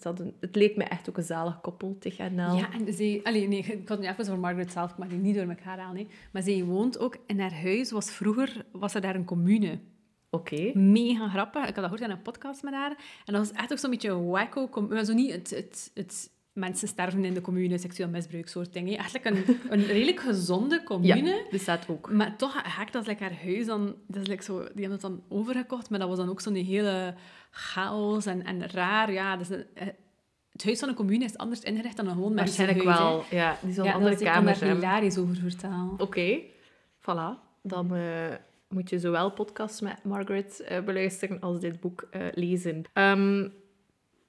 hadden, 0.02 0.34
het 0.40 0.56
leek 0.56 0.76
me 0.76 0.84
echt 0.84 1.08
ook 1.08 1.16
een 1.16 1.22
zalig 1.22 1.60
koppel, 1.60 1.96
Tig 1.98 2.18
en 2.18 2.34
Nel. 2.34 2.56
Ja, 2.56 2.68
en 2.72 2.92
ze... 2.92 3.20
Allee, 3.22 3.48
nee, 3.48 3.58
ik 3.58 3.66
had 3.66 3.88
het 3.88 4.00
niet 4.00 4.08
even 4.08 4.22
over 4.24 4.38
Margaret 4.38 4.72
zelf, 4.72 4.90
ik 4.90 4.98
mag 4.98 5.08
die 5.08 5.18
niet 5.18 5.34
door 5.34 5.48
elkaar 5.48 5.78
halen. 5.78 5.96
hè. 6.00 6.06
Maar 6.32 6.42
zij 6.42 6.64
woont 6.64 6.98
ook... 6.98 7.16
In 7.26 7.40
haar 7.40 7.54
huis 7.62 7.90
was 7.90 8.10
vroeger... 8.10 8.64
Was 8.72 8.94
er 8.94 9.00
daar 9.00 9.14
een 9.14 9.24
commune. 9.24 9.78
Oké. 10.30 10.70
Mega 10.78 11.28
grappig. 11.28 11.60
Ik 11.60 11.66
had 11.66 11.74
dat 11.74 11.84
gehoord 11.84 12.00
in 12.00 12.10
een 12.10 12.22
podcast 12.22 12.62
met 12.62 12.74
haar. 12.74 12.90
En 13.24 13.32
dat 13.32 13.48
was 13.48 13.52
echt 13.52 13.72
ook 13.72 13.78
zo'n 13.78 13.90
beetje 13.90 14.08
een 14.10 14.26
wacko... 14.26 14.68
Maar 14.88 15.04
zo 15.04 15.12
niet 15.14 15.32
het... 15.32 15.50
het, 15.50 15.90
het 15.94 16.30
Mensen 16.52 16.88
sterven 16.88 17.24
in 17.24 17.34
de 17.34 17.40
commune, 17.40 17.78
seksueel 17.78 18.08
misbruik, 18.08 18.48
soort 18.48 18.72
dingen. 18.72 18.98
Eigenlijk 18.98 19.24
een, 19.24 19.56
een 19.80 19.86
redelijk 19.86 20.20
gezonde 20.20 20.74
Ja, 20.74 20.82
commune. 20.84 21.46
die 21.50 21.60
staat 21.60 21.88
ook. 21.88 22.12
Maar 22.12 22.36
toch 22.36 22.60
gek 22.64 22.92
dat 22.92 23.06
like, 23.06 23.22
haar 23.22 23.42
huis 23.44 23.66
dan... 23.66 23.94
Dat 24.06 24.22
is, 24.22 24.28
like, 24.28 24.42
zo, 24.42 24.58
die 24.58 24.66
hebben 24.86 24.90
het 24.92 25.00
dan 25.00 25.22
overgekocht, 25.28 25.90
maar 25.90 25.98
dat 25.98 26.08
was 26.08 26.18
dan 26.18 26.28
ook 26.28 26.40
zo'n 26.40 26.54
hele 26.54 27.14
chaos 27.50 28.26
en, 28.26 28.44
en 28.44 28.68
raar. 28.70 29.12
Ja, 29.12 29.36
dus, 29.36 29.48
een- 29.48 29.66
eh, 29.74 29.86
het 30.52 30.64
huis 30.64 30.78
van 30.78 30.88
een 30.88 30.94
commune 30.94 31.24
is 31.24 31.36
anders 31.36 31.60
ingericht 31.60 31.96
dan 31.96 32.06
een 32.06 32.12
gewoon 32.12 32.34
Waarschijnlijk 32.34 32.82
wel. 32.82 33.24
Ja, 33.30 33.56
die 33.62 33.82
Ja, 33.82 33.92
andere 33.92 34.14
is, 34.14 34.20
kamers 34.22 34.58
daar 34.58 34.68
hebben. 34.68 34.88
hilarisch 34.88 35.18
over 35.18 35.36
vertellen. 35.36 35.90
Oké, 35.98 36.40
voilà. 37.00 37.48
Dan 37.62 37.94
eh, 37.94 38.02
moet 38.68 38.90
je 38.90 38.98
zowel 38.98 39.30
podcasts 39.32 39.80
met 39.80 40.04
Margaret 40.04 40.60
eh, 40.60 40.80
beluisteren 40.84 41.40
als 41.40 41.60
dit 41.60 41.80
boek 41.80 42.08
lezen. 42.34 42.82
Ehm, 42.92 43.48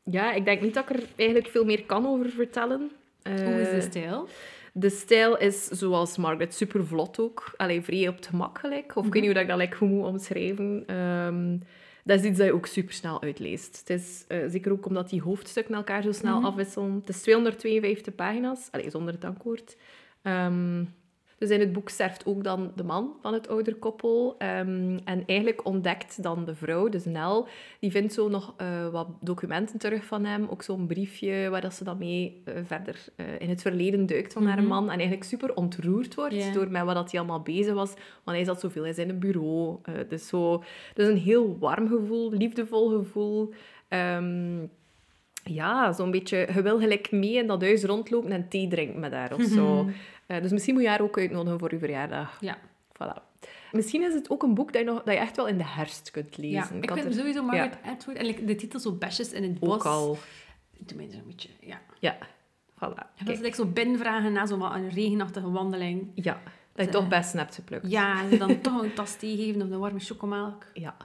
ja, 0.03 0.34
ik 0.34 0.46
denk 0.46 0.62
niet 0.62 0.74
dat 0.74 0.89
ik 0.89 0.96
er 0.96 1.03
eigenlijk 1.15 1.50
veel 1.50 1.65
meer 1.65 1.84
kan 1.86 2.08
over 2.08 2.29
vertellen. 2.29 2.91
Hoe 3.24 3.34
is 3.62 3.70
de 3.70 3.75
Eh, 3.75 3.81
stijl? 3.81 4.27
De 4.74 4.89
stijl 4.89 5.38
is 5.38 5.65
zoals 5.67 6.17
Margaret, 6.17 6.53
super 6.53 6.86
vlot 6.86 7.20
ook. 7.20 7.53
Allee, 7.58 7.81
vrij 7.81 8.08
op 8.08 8.15
het 8.15 8.27
gemak 8.27 8.60
gelijk. 8.60 8.96
Of 8.96 9.05
ik 9.05 9.13
weet 9.13 9.22
niet 9.24 9.31
hoe 9.31 9.34
dat 9.34 9.43
ik 9.43 9.50
dat 9.50 9.58
like, 9.60 9.75
goed 9.75 9.89
moet 9.89 10.05
omschrijven. 10.05 10.84
Ehm, 10.88 11.58
dat 12.03 12.20
is 12.20 12.25
iets 12.25 12.38
dat 12.38 12.48
je 12.48 12.53
ook 12.53 12.65
super 12.65 12.93
snel 12.93 13.22
uitleest. 13.22 13.79
Het 13.79 13.89
is 13.89 14.25
eh, 14.27 14.39
zeker 14.48 14.72
ook 14.72 14.86
omdat 14.86 15.10
die 15.10 15.22
hoofdstukken 15.22 15.75
elkaar 15.75 16.01
zo 16.01 16.12
snel 16.12 16.43
afwisselen. 16.43 16.93
Het 16.93 17.10
is 17.10 17.22
252 17.22 18.15
pagina's, 18.15 18.67
allee, 18.72 18.89
zonder 18.89 19.13
het 19.13 19.22
dankwoord. 19.22 19.77
Ehm, 20.22 20.84
dus 21.41 21.50
in 21.50 21.60
het 21.60 21.74
boek 21.74 21.89
sterft 21.89 22.25
ook 22.25 22.43
dan 22.43 22.71
de 22.75 22.83
man 22.83 23.13
van 23.21 23.33
het 23.33 23.48
ouderkoppel. 23.48 24.36
Ehm 24.38 24.98
en 25.05 25.24
eigenlijk 25.25 25.65
ontdekt 25.65 26.24
dan 26.24 26.45
de 26.45 26.55
vrouw, 26.55 26.89
dus 26.89 27.05
Nel, 27.05 27.48
die 27.79 27.91
vindt 27.91 28.13
zo 28.13 28.29
nog 28.29 28.53
eh, 28.57 28.89
wat 28.89 29.07
documenten 29.19 29.79
terug 29.79 30.05
van 30.05 30.25
hem. 30.25 30.48
Ook 30.50 30.62
zo'n 30.62 30.88
briefje 30.88 31.50
waar 31.50 31.62
dat 31.62 31.74
ze 31.74 31.83
dan 31.83 31.98
mee 31.98 32.41
eh, 32.45 32.53
verder 32.63 33.05
eh, 33.15 33.25
in 33.39 33.50
het 33.50 33.62
verleden 33.62 34.05
duikt 34.05 34.33
van 34.33 34.45
haar 34.45 34.63
man. 34.63 34.83
En 34.83 34.98
eigenlijk 34.98 35.24
super 35.24 35.53
ontroerd 35.55 36.15
wordt 36.15 36.53
door 36.53 36.71
met 36.71 36.83
wat 36.83 36.95
dat 36.95 37.12
hij 37.12 37.19
allemaal 37.19 37.41
bezig 37.41 37.74
was. 37.74 37.93
Want 38.24 38.38
hij 38.38 38.45
zat 38.45 38.60
zoveel 38.60 38.86
in 38.86 38.93
zijn 38.93 39.19
bureau. 39.19 39.77
Dus, 40.07 40.27
zo, 40.27 40.63
dus 40.93 41.07
een 41.07 41.17
heel 41.17 41.57
warm 41.60 41.88
gevoel, 41.88 42.31
liefdevol 42.31 42.89
gevoel. 42.89 43.53
Ehm, 43.88 44.65
ja, 45.43 45.93
zo'n 45.93 46.12
beetje... 46.12 46.48
Je 46.53 46.62
wil 46.62 46.79
gelijk 46.79 47.12
mee 47.12 47.33
in 47.33 47.48
dat 47.48 47.62
huis 47.62 47.83
rondlopen 47.83 48.31
en 48.31 48.50
thee 48.50 48.67
drinken 48.67 49.00
met 49.00 49.12
haar 49.12 49.33
of 49.33 49.43
zo. 49.43 49.89
Eh, 50.25 50.41
dus 50.41 50.51
misschien 50.51 50.74
moet 50.74 50.83
je 50.83 50.89
haar 50.89 51.01
ook 51.01 51.17
uitnodigen 51.17 51.60
voor 51.60 51.71
uw 51.71 51.79
verjaardag. 51.79 52.38
Ja. 52.39 52.57
Voilà. 52.93 53.29
Misschien 53.71 54.03
is 54.03 54.13
het 54.13 54.29
ook 54.29 54.43
een 54.43 54.53
boek 54.53 54.74
dat 54.74 54.81
je, 54.81 54.88
nog, 54.88 55.03
dat 55.03 55.13
je 55.13 55.19
echt 55.19 55.36
wel 55.36 55.48
in 55.48 55.57
de 55.57 55.65
herfst 55.65 56.12
kunt 56.12 56.38
lezen. 56.38 56.75
ja. 56.75 56.81
Ik 56.81 56.89
had 56.89 57.00
vind 57.00 57.15
sowieso 57.15 57.43
Margaret 57.43 57.77
Atwood... 57.86 58.15
En 58.15 58.45
de 58.45 58.55
titel 58.55 58.79
zo 58.79 58.91
Besjes 58.91 59.31
in 59.31 59.43
het 59.43 59.60
bos. 59.60 59.74
ook 59.74 59.86
al... 59.86 60.17
Doe 60.77 60.98
mij 60.98 61.10
zo'n 61.12 61.24
beetje... 61.25 61.50
Ja. 61.60 61.81
Ja, 62.00 62.17
voilà. 62.75 63.15
En 63.15 63.25
dat 63.25 63.36
is 63.36 63.39
like, 63.39 63.55
zo 63.55 63.65
binnenvragen 63.65 64.31
na 64.31 64.45
zo'n 64.45 64.62
een 64.62 64.89
regenachtige 64.89 65.51
wandeling. 65.51 66.12
ja, 66.15 66.41
dat 66.74 66.86
je 66.86 66.91
toch 66.91 67.07
best 67.07 67.33
hebt 67.33 67.55
geplukt. 67.55 67.91
Ja, 67.91 68.24
en 68.24 68.38
dan 68.38 68.62
toch 68.62 68.81
een 68.83 68.93
tas 68.93 69.15
thee 69.15 69.38
geven 69.38 69.62
of 69.62 69.69
een 69.69 69.79
warme 69.79 70.00
chocomelk. 70.00 70.65
ja. 70.74 70.95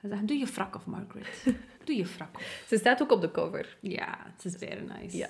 En 0.00 0.08
zeggen, 0.08 0.26
doe 0.26 0.36
je 0.36 0.46
frak 0.46 0.74
af, 0.74 0.86
Margaret. 0.86 1.44
Doe 1.88 1.96
je 1.96 2.06
frak. 2.06 2.36
Ze 2.66 2.76
staat 2.76 3.02
ook 3.02 3.12
op 3.12 3.20
de 3.20 3.30
cover. 3.30 3.76
Ja, 3.80 4.18
het 4.34 4.44
is 4.44 4.54
very 4.58 4.84
nice. 5.00 5.16
Ja. 5.16 5.28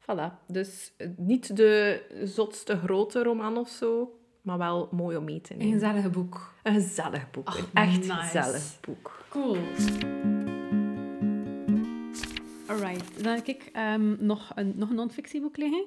Voilà. 0.00 0.46
Dus 0.46 0.92
eh, 0.96 1.08
niet 1.16 1.56
de 1.56 2.02
zotste 2.24 2.76
grote 2.78 3.22
roman 3.22 3.56
of 3.56 3.68
zo, 3.68 4.18
maar 4.42 4.58
wel 4.58 4.88
mooi 4.90 5.16
om 5.16 5.24
mee 5.24 5.40
te 5.40 5.52
Een 5.52 5.58
nemen. 5.58 5.72
gezellige 5.72 6.08
boek. 6.10 6.54
Een 6.62 6.74
gezellig 6.74 7.30
boek. 7.30 7.46
Ach, 7.48 7.58
een 7.58 7.66
echt 7.72 7.98
nice. 7.98 8.12
gezellig 8.12 8.80
boek. 8.80 9.24
Cool. 9.28 9.56
Alright, 12.66 13.24
dan 13.24 13.34
heb 13.34 13.46
ik 13.46 13.68
ehm, 13.72 14.24
nog 14.26 14.52
een, 14.54 14.72
nog 14.76 14.88
een 14.90 14.94
non-fictieboek 14.94 15.56
liggen. 15.56 15.84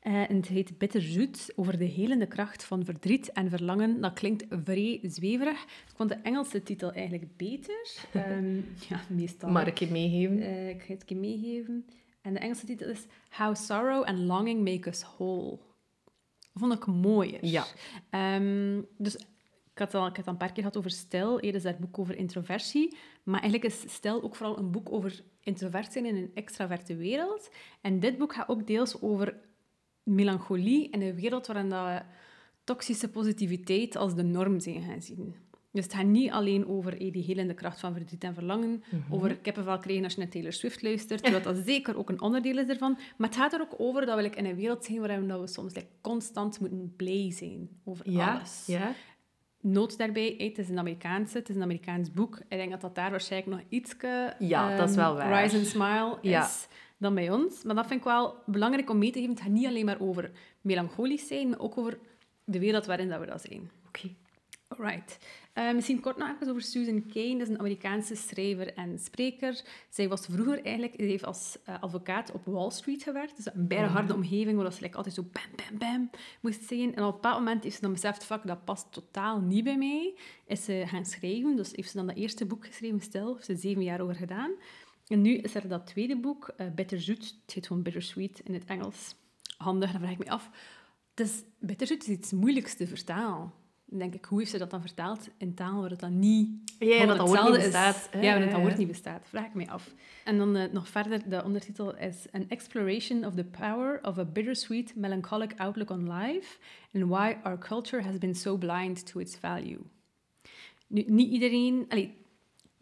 Eh, 0.00 0.30
en 0.30 0.36
het 0.36 0.46
heet 0.46 0.78
Bitterzoet, 0.78 1.52
over 1.56 1.78
de 1.78 1.84
helende 1.84 2.26
kracht 2.26 2.64
van 2.64 2.84
verdriet 2.84 3.32
en 3.32 3.50
verlangen. 3.50 4.00
Dat 4.00 4.12
klinkt 4.12 4.44
vrij 4.64 5.00
zweverig. 5.02 5.62
Ik 5.62 5.94
vond 5.96 6.08
de 6.08 6.14
Engelse 6.14 6.62
titel 6.62 6.92
eigenlijk 6.92 7.36
beter. 7.36 7.88
Ehm, 8.12 8.56
ja, 8.88 9.00
meestal. 9.08 9.50
Mag 9.50 9.66
ik 9.66 9.78
je 9.78 9.90
meegeven? 9.90 10.40
Eh, 10.40 10.68
ik 10.68 10.82
ga 10.82 10.92
het 10.92 11.02
je 11.06 11.16
meegeven. 11.16 11.86
En 12.22 12.32
de 12.32 12.38
Engelse 12.38 12.66
titel 12.66 12.88
is 12.88 13.06
How 13.30 13.56
Sorrow 13.56 14.04
and 14.04 14.18
Longing 14.18 14.64
Make 14.64 14.88
Us 14.88 15.02
Whole. 15.02 15.58
Vond 16.54 16.72
ik 16.72 16.86
mooier. 16.86 17.46
Ja. 17.46 17.64
Ehm, 18.10 18.82
dus 18.96 19.16
ik 19.72 19.78
had, 19.78 19.94
al, 19.94 20.06
ik 20.06 20.16
had 20.16 20.26
al 20.26 20.32
een 20.32 20.38
paar 20.38 20.52
keer 20.52 20.62
gehad 20.62 20.76
over 20.76 20.90
stijl. 20.90 21.40
Eerder 21.40 21.54
is 21.54 21.62
dat 21.62 21.78
boek 21.78 21.98
over 21.98 22.16
introversie. 22.16 22.96
Maar 23.22 23.40
eigenlijk 23.40 23.72
is 23.72 23.92
stijl 23.94 24.22
ook 24.22 24.36
vooral 24.36 24.58
een 24.58 24.70
boek 24.70 24.92
over 24.92 25.22
introvert 25.40 25.92
zijn 25.92 26.06
in 26.06 26.16
een 26.16 26.30
extraverte 26.34 26.96
wereld. 26.96 27.50
En 27.80 28.00
dit 28.00 28.18
boek 28.18 28.34
gaat 28.34 28.48
ook 28.48 28.66
deels 28.66 29.00
over 29.00 29.34
melancholie 30.08 30.90
in 30.90 31.02
een 31.02 31.14
wereld 31.14 31.46
waarin 31.46 31.68
dat 31.68 31.84
we 31.86 32.02
toxische 32.64 33.08
positiviteit 33.08 33.96
als 33.96 34.14
de 34.14 34.22
norm 34.22 34.60
zijn 34.60 34.82
gaan 34.82 35.02
zien. 35.02 35.34
Dus 35.72 35.84
het 35.84 35.94
gaat 35.94 36.04
niet 36.06 36.30
alleen 36.30 36.66
over 36.68 37.00
eh, 37.00 37.12
die 37.12 37.22
helende 37.22 37.54
kracht 37.54 37.80
van 37.80 37.92
verdriet 37.92 38.24
en 38.24 38.34
verlangen, 38.34 38.82
over 39.10 39.36
kippenvel 39.36 39.78
krijgen 39.78 40.04
als 40.04 40.12
je 40.14 40.20
naar 40.20 40.28
Taylor 40.28 40.52
Swift 40.52 40.82
luistert, 40.82 41.22
terwijl 41.22 41.44
dat 41.44 41.56
zeker 41.66 41.98
ook 41.98 42.08
een 42.08 42.20
onderdeel 42.20 42.58
is 42.58 42.68
ervan. 42.68 42.98
Maar 43.16 43.28
het 43.28 43.36
gaat 43.36 43.52
er 43.52 43.60
ook 43.60 43.74
over 43.78 44.06
dat 44.06 44.16
we 44.16 44.22
like, 44.22 44.38
in 44.38 44.44
een 44.44 44.54
wereld 44.56 44.84
zijn 44.84 44.98
waarin 44.98 45.40
we 45.40 45.46
soms 45.46 45.74
like, 45.74 45.86
constant 46.00 46.60
moeten 46.60 46.92
blij 46.96 47.32
zijn 47.32 47.68
over 47.84 48.10
Ja. 48.10 48.34
alles. 48.36 48.64
Ja. 48.66 48.92
Noot 49.60 49.98
daarbij, 49.98 50.34
het 50.38 50.58
is 50.58 50.68
een 50.68 50.78
Amerikaanse, 50.78 51.38
het 51.38 51.48
is 51.48 51.56
een 51.56 51.62
Amerikaans 51.62 52.12
boek. 52.12 52.38
Ik 52.38 52.58
denk 52.58 52.70
dat 52.70 52.80
dat 52.80 52.94
daar 52.94 53.10
waarschijnlijk 53.10 53.52
nog 53.56 53.62
iets 53.68 53.94
Ja, 54.38 54.76
dat 54.76 54.88
is 54.88 54.96
wel 54.96 55.14
waar. 55.14 55.42
Rise 55.42 55.56
and 55.56 55.66
Smile 55.66 56.18
is 56.20 56.30
Ja. 56.30 56.48
Dan 56.98 57.14
bij 57.14 57.30
ons. 57.30 57.62
Maar 57.62 57.74
dat 57.74 57.86
vind 57.86 58.00
ik 58.00 58.06
wel 58.06 58.34
belangrijk 58.46 58.90
om 58.90 58.98
mee 58.98 59.10
te 59.10 59.18
geven. 59.18 59.34
Het 59.34 59.42
gaat 59.42 59.52
niet 59.52 59.66
alleen 59.66 59.84
maar 59.84 60.00
over 60.00 60.30
melancholisch 60.60 61.26
zijn, 61.26 61.48
maar 61.48 61.58
ook 61.58 61.78
over 61.78 61.98
de 62.44 62.58
wereld 62.58 62.86
waarin 62.86 63.08
dat 63.08 63.20
we 63.20 63.26
dat 63.26 63.42
zijn. 63.42 63.70
Oké. 63.86 64.14
Alright. 64.68 65.18
Uh, 65.54 65.72
misschien 65.72 66.00
kort 66.00 66.16
nog 66.16 66.28
even 66.34 66.48
over 66.48 66.62
Susan 66.62 67.08
Cain. 67.12 67.38
Dat 67.38 67.48
is 67.48 67.54
een 67.54 67.58
Amerikaanse 67.58 68.14
schrijver 68.14 68.74
en 68.74 68.98
spreker. 68.98 69.62
Zij 69.88 70.08
was 70.08 70.26
vroeger 70.26 70.64
eigenlijk... 70.64 70.94
Ze 70.96 71.06
heeft 71.06 71.24
als 71.24 71.58
uh, 71.68 71.82
advocaat 71.82 72.32
op 72.32 72.44
Wall 72.44 72.70
Street 72.70 73.02
gewerkt. 73.02 73.36
Dus 73.36 73.54
een 73.54 73.66
bijna 73.66 73.86
harde 73.86 74.14
omgeving, 74.14 74.56
waar 74.58 74.72
ze 74.72 74.82
like, 74.82 74.96
altijd 74.96 75.14
zo 75.14 75.24
bam, 75.32 75.42
bam, 75.56 75.78
bam 75.78 76.10
moest 76.40 76.62
zeggen. 76.62 76.94
En 76.94 77.04
op 77.04 77.08
een 77.08 77.20
bepaald 77.20 77.38
moment 77.38 77.62
heeft 77.62 77.74
ze 77.74 77.80
dan 77.80 77.92
beseft, 77.92 78.24
fuck, 78.24 78.46
dat 78.46 78.64
past 78.64 78.92
totaal 78.92 79.40
niet 79.40 79.64
bij 79.64 79.78
mij. 79.78 80.14
Is 80.46 80.64
ze 80.64 80.84
gaan 80.86 81.04
schrijven. 81.04 81.56
Dus 81.56 81.72
heeft 81.74 81.90
ze 81.90 81.96
dan 81.96 82.06
dat 82.06 82.16
eerste 82.16 82.46
boek 82.46 82.66
geschreven, 82.66 83.00
Stil. 83.00 83.34
Heeft 83.34 83.46
ze 83.46 83.56
zeven 83.56 83.82
jaar 83.82 84.00
over 84.00 84.14
gedaan. 84.14 84.50
En 85.08 85.22
nu 85.22 85.36
is 85.36 85.54
er 85.54 85.68
dat 85.68 85.86
tweede 85.86 86.16
boek, 86.16 86.54
uh, 86.56 86.66
Bitterzoet. 86.74 87.34
Het 87.44 87.54
heet 87.54 87.66
gewoon 87.66 87.82
Bittersweet 87.82 88.40
in 88.44 88.54
het 88.54 88.64
Engels. 88.64 89.14
Handig, 89.56 89.90
dan 89.90 90.00
vraag 90.00 90.12
ik 90.12 90.18
me 90.18 90.30
af. 90.30 90.50
Dus 91.14 91.42
Bitterzoet 91.58 92.02
is 92.02 92.08
iets 92.08 92.32
moeilijks 92.32 92.74
te 92.74 92.86
vertalen 92.86 93.52
denk 93.90 94.14
ik, 94.14 94.24
hoe 94.24 94.38
heeft 94.38 94.50
ze 94.50 94.58
dat 94.58 94.70
dan 94.70 94.80
vertaald 94.80 95.28
in 95.38 95.54
taal 95.54 95.80
waar 95.80 95.90
het 95.90 96.00
dan 96.00 96.18
niet 96.18 96.48
ja, 96.78 97.06
dat 97.06 97.16
dat 97.16 97.28
woord 97.28 97.42
niet 97.42 97.62
bestaat. 97.62 98.08
Ja, 98.12 98.20
waar 98.20 98.40
het 98.40 98.50
dat 98.50 98.60
woord 98.60 98.76
niet 98.76 98.88
bestaat. 98.88 99.26
Vraag 99.28 99.46
ik 99.46 99.54
me 99.54 99.70
af. 99.70 99.94
En 100.24 100.38
dan 100.38 100.56
uh, 100.56 100.72
nog 100.72 100.88
verder, 100.88 101.28
de 101.28 101.44
ondertitel 101.44 101.96
is 101.96 102.26
An 102.32 102.44
Exploration 102.48 103.24
of 103.24 103.34
the 103.34 103.44
Power 103.44 103.98
of 104.02 104.18
a 104.18 104.24
Bittersweet 104.24 104.96
Melancholic 104.96 105.54
Outlook 105.56 105.90
on 105.90 106.12
Life 106.12 106.58
and 106.94 107.04
Why 107.04 107.36
Our 107.42 107.58
Culture 107.58 108.02
Has 108.02 108.18
Been 108.18 108.34
So 108.34 108.56
Blind 108.56 109.06
to 109.06 109.20
Its 109.20 109.36
Value. 109.36 109.78
Nu, 110.86 111.04
niet 111.06 111.30
iedereen... 111.30 111.84
Allee, 111.88 112.14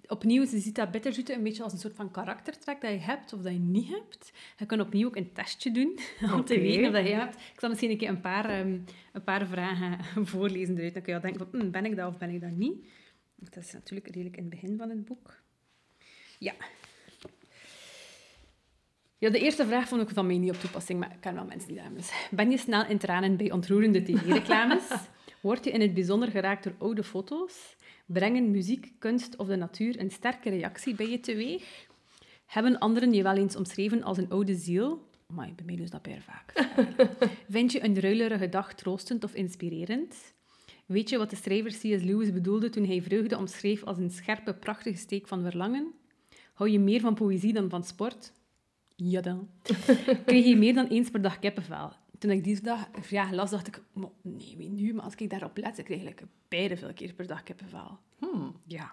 opnieuw, 0.08 0.42
je 0.42 0.58
ziet 0.58 0.74
dat 0.74 0.90
bitterzoete 0.90 1.34
een 1.34 1.42
beetje 1.42 1.62
als 1.62 1.72
een 1.72 1.78
soort 1.78 1.94
van 1.94 2.10
karaktertrek 2.10 2.80
dat 2.80 2.90
je 2.90 2.98
hebt 2.98 3.32
of 3.32 3.40
dat 3.40 3.52
je 3.52 3.58
niet 3.58 3.88
hebt. 3.88 4.32
Je 4.56 4.66
kan 4.66 4.80
opnieuw 4.80 5.06
ook 5.06 5.16
een 5.16 5.32
testje 5.32 5.70
doen 5.70 5.98
om 6.34 6.44
te 6.44 6.60
weten 6.60 6.86
of 6.86 6.92
dat 6.92 7.06
je 7.06 7.14
hebt. 7.14 7.34
Ik 7.34 7.60
zal 7.60 7.68
misschien 7.68 7.90
een 7.90 7.98
keer 7.98 8.08
een 8.08 8.20
paar, 8.20 8.60
um, 8.60 8.84
een 9.12 9.24
paar 9.24 9.46
vragen 9.46 9.98
voorlezen 10.26 10.76
eruit. 10.76 10.94
Dan 10.94 11.02
kun 11.02 11.12
je 11.12 11.18
al 11.18 11.24
denken 11.30 11.48
van, 11.50 11.60
hm, 11.60 11.70
ben 11.70 11.84
ik 11.84 11.96
dat 11.96 12.08
of 12.08 12.18
ben 12.18 12.30
ik 12.30 12.40
dat 12.40 12.50
niet? 12.50 12.86
Dat 13.36 13.56
is 13.56 13.72
natuurlijk 13.72 14.06
redelijk 14.06 14.36
in 14.36 14.44
het 14.44 14.52
begin 14.52 14.76
van 14.76 14.88
het 14.88 15.04
boek. 15.04 15.42
Ja. 16.38 16.52
Ja, 19.18 19.30
de 19.30 19.38
eerste 19.38 19.66
vraag 19.66 19.88
vond 19.88 20.02
ik 20.02 20.08
van 20.08 20.26
mij 20.26 20.38
niet 20.38 20.50
op 20.50 20.60
toepassing, 20.60 21.00
maar 21.00 21.12
ik 21.12 21.20
ken 21.20 21.34
wel 21.34 21.44
mensen 21.44 21.68
die 21.68 21.80
hebben. 21.80 22.02
Ben 22.30 22.50
je 22.50 22.58
snel 22.58 22.86
in 22.86 22.98
tranen 22.98 23.36
bij 23.36 23.52
ontroerende 23.52 24.02
tv-reclames? 24.02 24.88
Word 25.40 25.64
je 25.64 25.70
in 25.70 25.80
het 25.80 25.94
bijzonder 25.94 26.30
geraakt 26.30 26.64
door 26.64 26.74
oude 26.78 27.02
foto's? 27.02 27.76
Brengen 28.06 28.50
muziek, 28.50 28.92
kunst 28.98 29.36
of 29.36 29.46
de 29.46 29.56
natuur 29.56 30.00
een 30.00 30.10
sterke 30.10 30.50
reactie 30.50 30.94
bij 30.94 31.08
je 31.10 31.20
teweeg? 31.20 31.86
Hebben 32.46 32.78
anderen 32.78 33.12
je 33.12 33.22
wel 33.22 33.36
eens 33.36 33.56
omschreven 33.56 34.02
als 34.02 34.18
een 34.18 34.30
oude 34.30 34.54
ziel? 34.54 35.08
Maar 35.34 35.52
bij 35.56 35.64
mij 35.64 35.76
dus 35.76 35.90
dat 35.90 36.02
per 36.02 36.22
vaak. 36.22 36.52
Vind 37.48 37.72
je 37.72 37.84
een 37.84 38.00
ruilerige 38.00 38.48
dag 38.48 38.74
troostend 38.74 39.24
of 39.24 39.34
inspirerend? 39.34 40.34
Weet 40.86 41.08
je 41.08 41.18
wat 41.18 41.30
de 41.30 41.36
schrijver 41.36 41.70
C.S. 41.70 42.02
Lewis 42.02 42.32
bedoelde 42.32 42.70
toen 42.70 42.84
hij 42.84 43.02
vreugde 43.02 43.36
omschreef 43.36 43.84
als 43.84 43.98
een 43.98 44.10
scherpe, 44.10 44.54
prachtige 44.54 44.98
steek 44.98 45.28
van 45.28 45.42
verlangen? 45.42 45.92
Hou 46.52 46.70
je 46.70 46.78
meer 46.78 47.00
van 47.00 47.14
poëzie 47.14 47.52
dan 47.52 47.70
van 47.70 47.84
sport? 47.84 48.32
Ja 48.96 49.20
dan. 49.20 49.48
Krijg 50.26 50.44
je 50.44 50.56
meer 50.56 50.74
dan 50.74 50.86
eens 50.86 51.10
per 51.10 51.22
dag 51.22 51.38
kippenvel? 51.38 51.92
Toen 52.18 52.30
ik 52.30 52.44
die 52.44 52.60
dag 52.60 52.88
ja, 53.10 53.32
las, 53.32 53.50
dacht 53.50 53.66
ik, 53.66 53.82
nee, 54.22 54.54
wie 54.56 54.70
nu? 54.70 54.94
Maar 54.94 55.04
als 55.04 55.14
ik 55.14 55.30
daarop 55.30 55.56
let, 55.56 55.78
ik 55.78 55.84
krijg 55.84 56.02
ik 56.02 56.22
beide 56.48 56.76
veel 56.76 56.92
keer 56.92 57.12
per 57.12 57.26
dag 57.26 57.42
kippenvel. 57.42 57.98
Hmm. 58.18 58.56
Ja. 58.64 58.92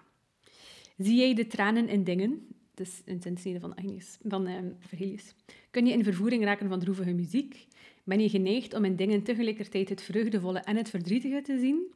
Zie 0.96 1.16
jij 1.16 1.34
de 1.34 1.46
tranen 1.46 1.88
in 1.88 2.04
dingen? 2.04 2.46
Dat 2.74 2.86
is 2.86 3.02
een 3.04 3.22
zinsnede 3.22 3.60
van 3.60 3.74
Agnes, 3.74 4.18
van 4.22 4.48
Vergilius. 4.78 5.34
Kun 5.70 5.86
je 5.86 5.92
in 5.92 6.04
vervoering 6.04 6.44
raken 6.44 6.68
van 6.68 6.80
droevige 6.80 7.12
muziek? 7.12 7.66
Ben 8.04 8.20
je 8.20 8.28
geneigd 8.28 8.74
om 8.74 8.84
in 8.84 8.96
dingen 8.96 9.22
tegelijkertijd 9.22 9.88
het 9.88 10.02
vreugdevolle 10.02 10.58
en 10.58 10.76
het 10.76 10.90
verdrietige 10.90 11.42
te 11.42 11.58
zien? 11.58 11.92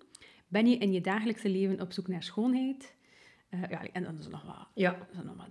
Ben 0.49 0.67
je 0.67 0.77
in 0.77 0.93
je 0.93 1.01
dagelijkse 1.01 1.49
leven 1.49 1.81
op 1.81 1.93
zoek 1.93 2.09
naar 2.09 2.23
schoonheid? 2.23 2.97
Uh, 3.51 3.63
ja, 3.69 3.83
en 3.93 4.03
dan 4.03 4.19
is 4.19 4.29
nog 4.29 4.45
wat, 4.45 4.69
ja. 4.75 5.09
is 5.13 5.23
nog 5.25 5.37
wat. 5.37 5.47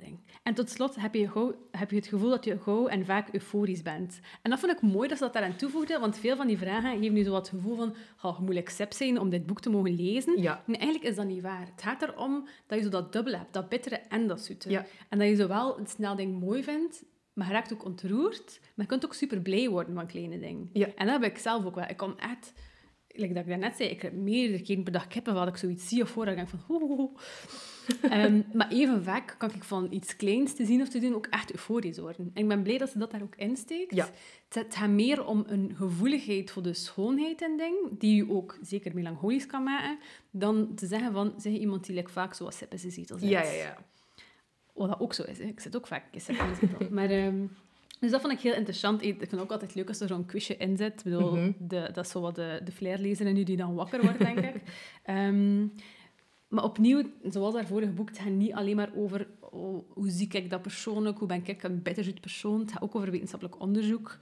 En 0.48 0.54
tot 0.54 0.70
slot 0.70 0.96
heb 0.96 1.14
je, 1.14 1.30
gauw, 1.30 1.56
heb 1.72 1.90
je 1.90 1.96
het 1.96 2.08
gevoel 2.08 2.30
dat 2.30 2.46
je 2.46 2.60
gauw 2.60 2.88
en 2.88 3.06
vaak 3.06 3.34
euforisch 3.34 3.82
bent. 3.82 4.20
En 4.42 4.50
dat 4.50 4.60
vond 4.60 4.72
ik 4.72 4.82
mooi 4.82 5.08
dat 5.08 5.18
ze 5.18 5.24
dat 5.24 5.34
daaraan 5.34 5.56
toevoegde, 5.56 6.00
want 6.00 6.18
veel 6.18 6.36
van 6.36 6.48
die 6.48 6.58
vragen 6.58 6.92
geven 6.92 7.14
nu 7.14 7.24
zo 7.24 7.32
wat 7.32 7.50
het 7.50 7.56
gevoel 7.60 7.76
van 7.76 7.96
oh, 8.22 8.40
moeilijk 8.40 8.70
sep 8.70 8.94
zijn 8.94 9.20
om 9.20 9.30
dit 9.30 9.46
boek 9.46 9.60
te 9.60 9.70
mogen 9.70 9.96
lezen. 9.96 10.42
Ja. 10.42 10.64
En 10.68 10.74
eigenlijk 10.74 11.10
is 11.10 11.16
dat 11.16 11.26
niet 11.26 11.42
waar. 11.42 11.66
Het 11.66 11.82
gaat 11.82 12.02
erom 12.02 12.48
dat 12.68 12.78
je 12.78 12.84
zo 12.84 12.90
dat 12.90 13.14
dubbel 13.14 13.34
hebt, 13.34 13.54
dat 13.54 13.70
bittere 13.70 13.96
en 13.96 14.28
dat 14.28 14.42
zoete. 14.42 14.70
Ja. 14.70 14.86
En 15.10 15.20
dat 15.20 15.28
je 15.28 15.36
zowel 15.36 15.80
een 15.80 15.88
snel 15.88 16.16
ding 16.16 16.40
mooi 16.40 16.64
vindt, 16.64 17.04
maar 17.34 17.48
je 17.48 17.54
raakt 17.54 17.74
ook 17.74 17.86
ontroerd, 17.86 18.60
maar 18.62 18.86
je 18.86 18.92
kunt 18.92 19.06
ook 19.06 19.14
super 19.14 19.42
blij 19.42 19.70
worden 19.70 19.94
van 19.94 20.08
kleine 20.08 20.40
dingen. 20.40 20.70
Ja. 20.74 20.88
En 20.96 21.08
dat 21.08 21.22
heb 21.22 21.32
ik 21.32 21.38
zelf 21.38 21.66
ook 21.66 21.76
wel. 21.76 21.90
Ik 21.90 21.98
kom 21.98 22.16
echt... 22.18 22.54
Like 23.18 23.34
dat 23.34 23.44
ik 23.44 23.50
daarnet 23.50 23.76
zei, 23.78 23.90
ik 23.90 24.02
heb 24.02 24.14
meerdere 24.14 24.64
keren 24.64 24.84
per 24.84 24.92
dag 24.92 25.08
kippen 25.08 25.34
wat 25.34 25.48
ik 25.48 25.58
zoiets 25.58 25.88
zie 25.88 26.02
of 26.02 26.14
hoor, 26.14 26.28
ik 26.28 26.36
denk 26.36 26.50
van... 26.50 26.60
Oh, 26.68 27.16
um, 28.12 28.46
maar 28.54 28.72
even 28.72 29.04
vaak 29.04 29.36
kan 29.38 29.54
ik 29.54 29.64
van 29.64 29.88
iets 29.90 30.16
kleins 30.16 30.54
te 30.54 30.66
zien 30.66 30.82
of 30.82 30.90
te 30.90 31.00
doen 31.00 31.16
ook 31.16 31.26
echt 31.26 31.52
euforisch 31.52 31.98
worden. 31.98 32.32
En 32.34 32.42
ik 32.42 32.48
ben 32.48 32.64
blij 32.64 32.78
dat 32.78 32.90
ze 32.90 32.98
dat 32.98 33.12
daar 33.12 33.22
ook 33.22 33.36
insteekt. 33.36 33.96
Ja. 33.96 34.10
Het 34.50 34.76
gaat 34.76 34.90
meer 34.90 35.26
om 35.26 35.44
een 35.48 35.74
gevoeligheid 35.76 36.52
voor 36.52 36.64
de 36.64 36.74
schoonheid 36.74 37.42
en 37.42 37.58
ding, 37.58 37.76
die 38.00 38.16
je 38.16 38.32
ook 38.32 38.58
zeker 38.62 38.94
melancholisch 38.94 39.46
kan 39.46 39.64
maken, 39.64 39.98
dan 40.32 40.76
te 40.76 40.88
zeggen 40.88 41.12
van, 41.12 41.34
zeg 41.38 41.54
iemand 41.54 41.86
die 41.86 41.96
like, 41.96 42.12
vaak 42.12 42.34
zoals 42.34 42.58
sippen 42.58 42.80
ze 42.80 42.90
ziet. 42.90 43.14
Ja, 43.20 43.44
ja, 43.44 43.52
ja. 43.52 43.78
Wat 44.74 44.90
dat 44.90 45.00
ook 45.00 45.14
zo 45.14 45.24
is. 45.24 45.38
Hè. 45.38 45.44
Ik 45.44 45.60
zit 45.60 45.76
ook 45.76 45.88
vaak 45.88 46.04
in 46.12 46.22
sippen 46.22 46.56
zetel. 46.56 46.88
Maar... 46.90 47.12
Um, 47.12 47.52
dus 48.00 48.12
dat 48.12 48.22
vond 48.22 48.34
ik 48.34 48.40
heel 48.40 48.54
interessant. 48.54 49.02
Ik 49.02 49.18
vind 49.18 49.32
het 49.32 49.40
ook 49.40 49.52
altijd 49.52 49.76
leuk 49.76 49.88
als 49.88 50.00
er 50.00 50.08
zo'n 50.08 50.26
quizje 50.26 50.58
in 50.58 50.78
zit. 50.78 50.98
Ik 50.98 51.04
bedoel, 51.04 51.32
mm 51.32 51.38
-hmm. 51.38 51.56
de, 51.60 51.90
dat 51.94 52.06
is 52.06 52.12
zo 52.12 52.22
wat 52.22 52.36
de, 52.36 52.62
de 52.64 52.72
flairlezer 52.72 53.34
nu 53.34 53.44
die 53.44 53.58
dan 53.58 53.76
wakker 53.76 54.02
wordt, 54.02 54.20
denk 54.20 54.40
ik. 54.40 54.62
Um, 55.10 55.72
Maar 56.48 56.64
opnieuw, 56.64 57.04
zoals 57.24 57.54
daar 57.54 57.68
vorige 57.68 57.92
boek, 57.92 58.10
het 58.10 58.20
gaat 58.20 58.32
niet 58.32 58.54
alleen 58.54 58.76
maar 58.76 58.92
over 58.96 59.28
oh, 59.40 59.92
hoe 59.94 60.10
zie 60.10 60.28
ik 60.30 60.50
dat 60.50 60.62
persoonlijk, 60.62 61.18
hoe 61.18 61.28
ben 61.28 61.42
ik 61.46 61.64
een 61.64 61.82
bitterzoet 61.82 62.22
persoon. 62.22 62.60
Het 62.60 62.72
gaat 62.72 62.82
ook 62.82 62.96
over 62.96 63.12
wetenschappelijk 63.12 63.60
onderzoek 63.60 64.18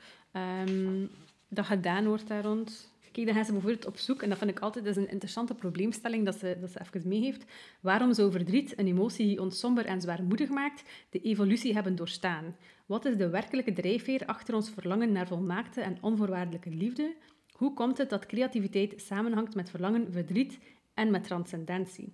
um, 0.67 1.09
dat 1.47 1.65
gedaan 1.65 2.05
wordt 2.05 2.27
daar 2.27 2.43
rond. 2.43 2.93
Kijk, 3.15 3.28
dan 3.28 3.36
gaan 3.36 3.45
ze 3.45 3.51
bijvoorbeeld 3.51 3.86
op 3.86 3.97
zoek, 3.97 4.21
en 4.21 4.30
dat 4.30 4.38
vind 4.38 4.49
ik 4.49 4.60
altijd 4.60 4.86
is 4.86 4.95
een 4.95 5.10
interessante 5.10 5.54
probleemstelling 5.54 6.25
dat 6.25 6.36
ze, 6.36 6.58
dat 6.60 6.71
ze 6.71 6.80
even 6.80 7.08
meegeeft. 7.08 7.45
Waarom 7.82 8.13
zou 8.13 8.32
verdriet, 8.32 8.80
een 8.80 8.88
emotie 8.88 9.25
die 9.25 9.41
ons 9.41 9.60
somber 9.60 9.86
en 9.86 10.01
zwaarmoedig 10.01 10.49
maakt, 10.49 10.84
de 11.10 11.21
evolutie 11.21 11.73
hebben 11.73 11.95
doorstaan? 11.95 12.56
Wat 12.86 13.06
is 13.06 13.17
de 13.17 13.30
werkelijke 13.30 13.73
drijfveer 13.73 14.25
achter 14.25 14.56
ons 14.56 14.69
verlangen 14.69 15.12
naar 15.12 15.28
volmaakte 15.28 15.82
en 15.82 15.97
onvoorwaardelijke 16.01 16.69
liefde? 16.69 17.15
Hoe 17.51 17.73
komt 17.73 17.97
het 17.97 18.10
dat 18.10 18.25
creativiteit 18.25 19.01
samenhangt 19.01 19.56
met 19.56 19.69
verlangen, 19.69 20.12
verdriet 20.12 20.60
en 20.93 21.12
met 21.12 21.23
transcendentie. 21.23 22.13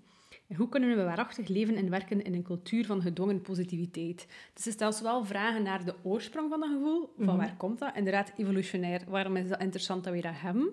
Hoe 0.56 0.70
kunnen 0.70 0.98
we 0.98 1.04
waarachtig 1.04 1.48
leven 1.48 1.76
en 1.76 1.90
werken 1.90 2.24
in 2.24 2.34
een 2.34 2.44
cultuur 2.44 2.86
van 2.86 3.02
gedwongen 3.02 3.42
positiviteit? 3.42 4.28
Dus 4.54 4.64
ze 4.64 4.72
stelt 4.72 4.96
zowel 4.96 5.26
vragen 5.26 5.64
naar 5.64 5.86
de 5.86 5.96
oorsprong 6.04 6.50
van 6.50 6.60
dat 6.60 6.70
gevoel, 6.70 7.14
van 7.18 7.26
mhm. 7.26 7.38
waar 7.38 7.56
komt 7.58 7.80
dat? 7.80 7.96
Inderdaad, 7.96 8.32
evolutionair, 8.38 9.02
waarom 9.08 9.36
is 9.36 9.50
dat 9.50 9.62
interessant 9.62 10.04
dat 10.04 10.14
we 10.14 10.22
dat 10.22 10.34
hebben? 10.36 10.70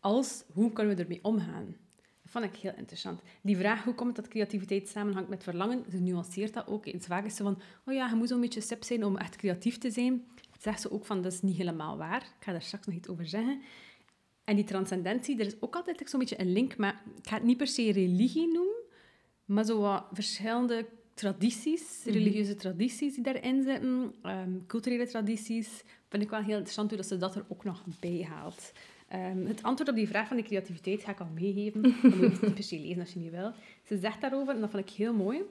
Als, 0.00 0.44
hoe 0.52 0.72
kunnen 0.72 0.96
we 0.96 1.02
ermee 1.02 1.18
omgaan? 1.22 1.76
Dat 1.96 2.30
vond 2.30 2.44
ik 2.44 2.56
heel 2.56 2.74
interessant. 2.76 3.20
Die 3.42 3.56
vraag, 3.56 3.84
hoe 3.84 3.94
komt 3.94 4.16
dat 4.16 4.28
creativiteit 4.28 4.88
samenhangt 4.88 5.28
met 5.28 5.42
verlangen, 5.42 5.84
ze 5.90 5.98
nuanceert 5.98 6.54
dat 6.54 6.66
ook. 6.66 6.86
Iets 6.86 7.06
vaak 7.06 7.24
is 7.24 7.36
ze 7.36 7.42
van, 7.42 7.60
oh 7.86 7.94
ja, 7.94 8.08
je 8.08 8.14
moet 8.14 8.28
zo'n 8.28 8.40
beetje 8.40 8.60
sip 8.60 8.84
zijn 8.84 9.04
om 9.04 9.16
echt 9.16 9.36
creatief 9.36 9.78
te 9.78 9.90
zijn. 9.90 10.24
Zegt 10.58 10.80
ze 10.80 10.90
ook 10.90 11.04
van, 11.04 11.22
dat 11.22 11.32
is 11.32 11.42
niet 11.42 11.56
helemaal 11.56 11.96
waar. 11.96 12.22
Ik 12.22 12.44
ga 12.44 12.52
daar 12.52 12.62
straks 12.62 12.86
nog 12.86 12.96
iets 12.96 13.08
over 13.08 13.26
zeggen. 13.26 13.62
En 14.44 14.56
die 14.56 14.64
transcendentie, 14.64 15.38
er 15.38 15.46
is 15.46 15.60
ook 15.60 15.76
altijd 15.76 16.02
zo'n 16.04 16.18
beetje 16.18 16.40
een 16.40 16.52
link, 16.52 16.76
maar 16.76 17.02
ik 17.16 17.28
ga 17.28 17.34
het 17.34 17.44
niet 17.44 17.56
per 17.56 17.66
se 17.66 17.92
religie 17.92 18.52
noemen, 18.52 18.81
maar 19.44 19.64
zo 19.64 19.80
wat 19.80 20.04
verschillende 20.12 20.86
tradities, 21.14 22.00
mhm. 22.04 22.14
religieuze 22.14 22.54
tradities 22.54 23.14
die 23.14 23.24
daarin 23.24 23.62
zitten, 23.62 24.14
um, 24.22 24.64
culturele 24.66 25.06
tradities, 25.06 25.82
vind 26.08 26.22
ik 26.22 26.30
wel 26.30 26.42
heel 26.42 26.56
interessant 26.56 26.88
hoe 26.88 26.98
dat 26.98 27.06
ze 27.06 27.16
dat 27.16 27.34
er 27.34 27.44
ook 27.48 27.64
nog 27.64 27.84
bij 28.00 28.26
haalt. 28.28 28.72
Um, 29.14 29.46
het 29.46 29.62
antwoord 29.62 29.90
op 29.90 29.96
die 29.96 30.08
vraag 30.08 30.28
van 30.28 30.36
de 30.36 30.42
creativiteit 30.42 31.02
ga 31.02 31.10
ik 31.10 31.20
al 31.20 31.28
meegeven. 31.34 31.82
Dat 32.02 32.02
moet 32.02 32.20
je 32.20 32.38
niet 32.42 32.54
per 32.54 32.62
se 32.62 32.78
lezen 32.78 33.00
als 33.00 33.12
je 33.12 33.18
niet 33.18 33.30
wil. 33.30 33.52
Ze 33.82 33.98
zegt 33.98 34.20
daarover, 34.20 34.54
en 34.54 34.60
dat 34.60 34.70
vond 34.70 34.88
ik 34.88 34.94
heel 34.94 35.14
mooi. 35.14 35.42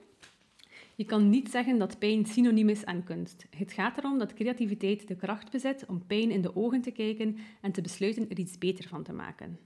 Je 0.94 1.04
kan 1.04 1.30
niet 1.30 1.50
zeggen 1.50 1.78
dat 1.78 1.98
pijn 1.98 2.26
synoniem 2.26 2.68
is 2.68 2.84
aan 2.84 3.04
kunst. 3.04 3.46
Het 3.56 3.72
gaat 3.72 3.98
erom 3.98 4.18
dat 4.18 4.34
creativiteit 4.34 5.08
de 5.08 5.16
kracht 5.16 5.50
bezit 5.50 5.84
om 5.86 6.06
pijn 6.06 6.30
in 6.30 6.40
de 6.40 6.56
ogen 6.56 6.80
te 6.80 6.90
kijken 6.90 7.36
en 7.60 7.72
te 7.72 7.80
besluiten 7.80 8.30
er 8.30 8.38
iets 8.38 8.58
beter 8.58 8.88
van 8.88 9.02
te 9.02 9.12
maken. 9.12 9.58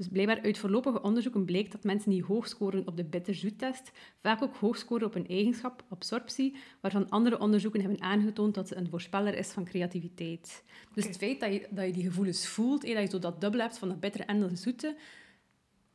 Dus 0.00 0.08
blijkbaar 0.08 0.40
uit 0.42 0.58
voorlopige 0.58 1.02
onderzoeken 1.02 1.44
blijkt 1.44 1.72
dat 1.72 1.84
mensen 1.84 2.10
die 2.10 2.24
hoog 2.24 2.48
scoren 2.48 2.86
op 2.86 2.96
de 2.96 3.04
bitter-zoet-test 3.04 3.90
vaak 4.22 4.42
ook 4.42 4.56
hoog 4.56 4.76
scoren 4.76 5.06
op 5.06 5.14
een 5.14 5.28
eigenschap, 5.28 5.84
absorptie, 5.88 6.56
waarvan 6.80 7.08
andere 7.08 7.38
onderzoeken 7.38 7.80
hebben 7.80 8.00
aangetoond 8.00 8.54
dat 8.54 8.68
ze 8.68 8.76
een 8.76 8.88
voorspeller 8.88 9.34
is 9.36 9.48
van 9.48 9.64
creativiteit. 9.64 10.64
Dus 10.94 11.06
het 11.06 11.16
feit 11.16 11.40
dat 11.40 11.52
je, 11.52 11.66
dat 11.70 11.86
je 11.86 11.92
die 11.92 12.02
gevoelens 12.02 12.48
voelt, 12.48 12.80
dat 12.80 12.90
je 12.90 13.06
zo 13.06 13.18
dat 13.18 13.40
dubbel 13.40 13.60
hebt 13.60 13.78
van 13.78 13.88
dat 13.88 14.00
bitter 14.00 14.20
en 14.20 14.40
dat 14.40 14.58
zoete, 14.58 14.96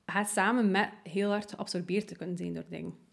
gaat 0.06 0.30
samen 0.30 0.72
met 0.72 0.90
heel 1.04 1.30
hard 1.30 1.50
geabsorbeerd 1.50 2.08
te 2.08 2.16
kunnen 2.16 2.38
zijn 2.38 2.54
door 2.54 2.66
dingen 2.70 3.05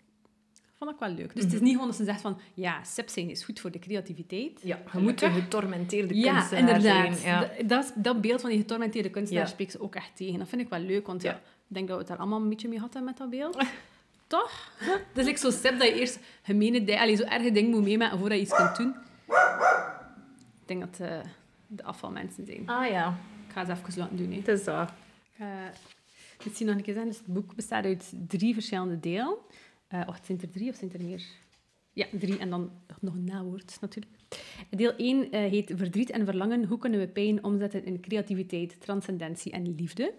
vond 0.83 0.95
ik 0.95 0.99
wel 1.01 1.09
leuk. 1.25 1.35
Dus 1.35 1.45
het 1.45 1.53
is 1.53 1.61
niet 1.61 1.73
gewoon 1.73 1.87
dat 1.87 1.97
ze 1.97 2.05
zegt 2.05 2.21
van, 2.21 2.39
ja, 2.55 2.85
sip 2.85 3.09
zijn 3.09 3.31
is 3.31 3.45
goed 3.45 3.61
voor 3.61 3.71
de 3.71 3.79
creativiteit. 3.79 4.61
Ja, 4.63 4.79
je 4.93 4.99
moet 4.99 5.23
een 5.23 5.33
getormenteerde 5.33 6.15
Ja, 6.15 6.33
kunstenaar 6.33 6.69
inderdaad. 6.77 7.17
zijn. 7.19 7.35
Ja. 7.35 7.41
Dat, 7.41 7.69
dat, 7.69 7.93
dat 7.97 8.21
beeld 8.21 8.41
van 8.41 8.51
die 8.51 8.59
getormenteerde 8.59 9.11
kunstenaar 9.11 9.45
Ja. 9.45 9.49
spreekt 9.51 9.73
ze 9.73 9.81
ook 9.81 9.95
echt 9.95 10.17
tegen. 10.17 10.39
Dat 10.39 10.49
vind 10.49 10.63
ik 10.63 10.69
wel 10.69 10.81
leuk, 10.81 11.07
want 11.07 11.23
ja. 11.23 11.31
Ja. 11.31 11.37
ik 11.37 11.43
denk 11.75 11.87
dat 11.89 11.97
we 11.97 12.03
het 12.03 12.11
daar 12.11 12.21
allemaal 12.21 12.41
een 12.41 12.49
beetje 12.49 12.69
mee 12.69 12.79
hadden 12.79 13.05
met 13.05 13.17
dat 13.17 13.31
beeld. 13.31 13.57
Toch? 14.27 14.71
Het 14.79 15.19
is 15.19 15.25
like 15.25 15.39
zo 15.39 15.51
sip 15.51 15.79
dat 15.79 15.89
je 15.89 15.95
eerst 16.01 16.19
gemene 16.43 16.85
dingen, 16.85 17.01
allee, 17.01 17.17
zo 17.17 17.23
erge 17.25 17.53
dingen 17.53 17.71
moet 17.71 17.83
meemaken 17.83 18.19
voordat 18.19 18.39
je 18.39 18.45
iets 18.45 18.55
kunt 18.55 18.77
doen. 18.77 18.95
Ik 20.61 20.67
denk 20.69 20.81
dat 20.81 21.09
eh, 21.09 21.19
de 21.67 21.83
afvalmensen 21.85 22.47
zijn. 22.47 22.69
Ah 22.69 22.91
ja, 22.91 23.09
Ik 23.47 23.53
ga 23.53 23.67
het 23.67 23.79
even 23.79 23.99
laten 23.99 24.17
doen. 24.17 24.31
Hè. 24.31 24.37
het 24.37 24.49
is 24.49 24.65
dat. 24.65 24.93
Uh, 25.41 25.47
ik 26.45 26.57
zie 26.57 26.67
nog 26.67 26.75
een 26.77 26.83
keer 26.83 26.95
zeggen. 26.95 27.13
Dus 27.13 27.21
het 27.25 27.35
boek 27.35 27.55
bestaat 27.55 27.85
uit 27.85 28.13
drie 28.29 28.55
verschillende 28.55 29.01
delen. 29.01 29.35
Eh 29.93 30.07
wacht, 30.07 30.27
zijn 30.27 30.41
er 30.41 30.51
drie 30.51 30.69
of 30.71 30.77
zijn 30.77 30.93
er 30.93 31.03
meer? 31.05 31.23
Ja, 31.93 32.07
drie 32.19 32.39
en 32.39 32.51
dan 32.51 32.71
nog 33.01 33.15
een 33.15 33.25
nawoord 33.25 33.79
natuurlijk. 33.81 34.13
Deel 34.71 34.97
1 34.97 35.31
eh, 35.31 35.51
heet 35.51 35.73
Verdriet 35.77 36.11
en 36.11 36.25
Verlangen. 36.25 36.65
Hoe 36.65 36.79
kunnen 36.79 37.01
we 37.01 37.09
pijn 37.09 37.45
omzetten 37.45 37.85
in 37.85 38.01
creativiteit, 38.01 38.81
transcendentie 38.81 39.53
en 39.53 39.75
liefde? 39.75 40.15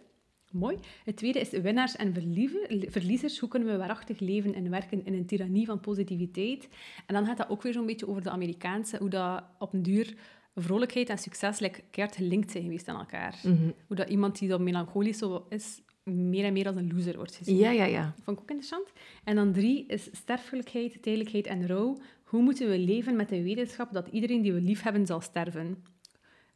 Mooi. 0.51 0.77
Het 1.03 1.15
tweede 1.17 1.39
is 1.39 1.49
Winnaars 1.49 1.95
en 1.95 2.13
verlieven- 2.13 2.91
verliezers. 2.91 3.39
Hoe 3.39 3.49
kunnen 3.49 3.69
we 3.69 3.77
waarachtig 3.77 4.19
leven 4.19 4.53
en 4.53 4.69
werken 4.69 5.05
in 5.05 5.13
een 5.13 5.25
tirannie 5.25 5.65
van 5.65 5.79
positiviteit? 5.79 6.69
En 7.05 7.13
dan 7.13 7.25
gaat 7.25 7.37
dat 7.37 7.49
ook 7.49 7.61
weer 7.61 7.73
zo'n 7.73 7.85
beetje 7.85 8.07
over 8.07 8.21
de 8.21 8.29
Amerikaanse, 8.29 8.97
hoe 8.97 9.09
dat 9.09 9.43
op 9.59 9.73
een 9.73 9.83
duur 9.83 10.15
vrolijkheid 10.55 11.09
en 11.09 11.17
succes 11.17 11.59
like, 11.59 11.83
keihard 11.91 12.17
gelinkt 12.17 12.51
zijn 12.51 12.63
geweest 12.63 12.87
aan 12.87 12.99
elkaar. 12.99 13.39
Mhm. 13.43 13.71
Hoe 13.87 13.95
dat 13.95 14.09
iemand 14.09 14.39
die 14.39 14.49
dan 14.49 14.63
melancholisch 14.63 15.21
is, 15.49 15.81
meer 16.03 16.45
en 16.45 16.53
meer 16.53 16.67
als 16.67 16.75
een 16.75 16.93
loser 16.93 17.15
wordt 17.15 17.35
gezien. 17.35 17.57
Ja, 17.57 17.71
ja, 17.71 17.85
ja. 17.85 18.13
Vond 18.23 18.37
ik 18.37 18.43
ook 18.43 18.49
interessant. 18.49 18.87
En 19.23 19.35
dan 19.35 19.51
drie 19.51 19.85
is 19.87 20.09
sterfelijkheid, 20.11 21.01
tijdelijkheid 21.01 21.47
en 21.47 21.67
rouw. 21.67 21.97
Hoe 22.23 22.41
moeten 22.41 22.69
we 22.69 22.79
leven 22.79 23.15
met 23.15 23.29
de 23.29 23.43
wetenschap 23.43 23.93
dat 23.93 24.07
iedereen 24.07 24.41
die 24.41 24.53
we 24.53 24.61
lief 24.61 24.81
hebben 24.81 25.05
zal 25.05 25.21
sterven? 25.21 25.83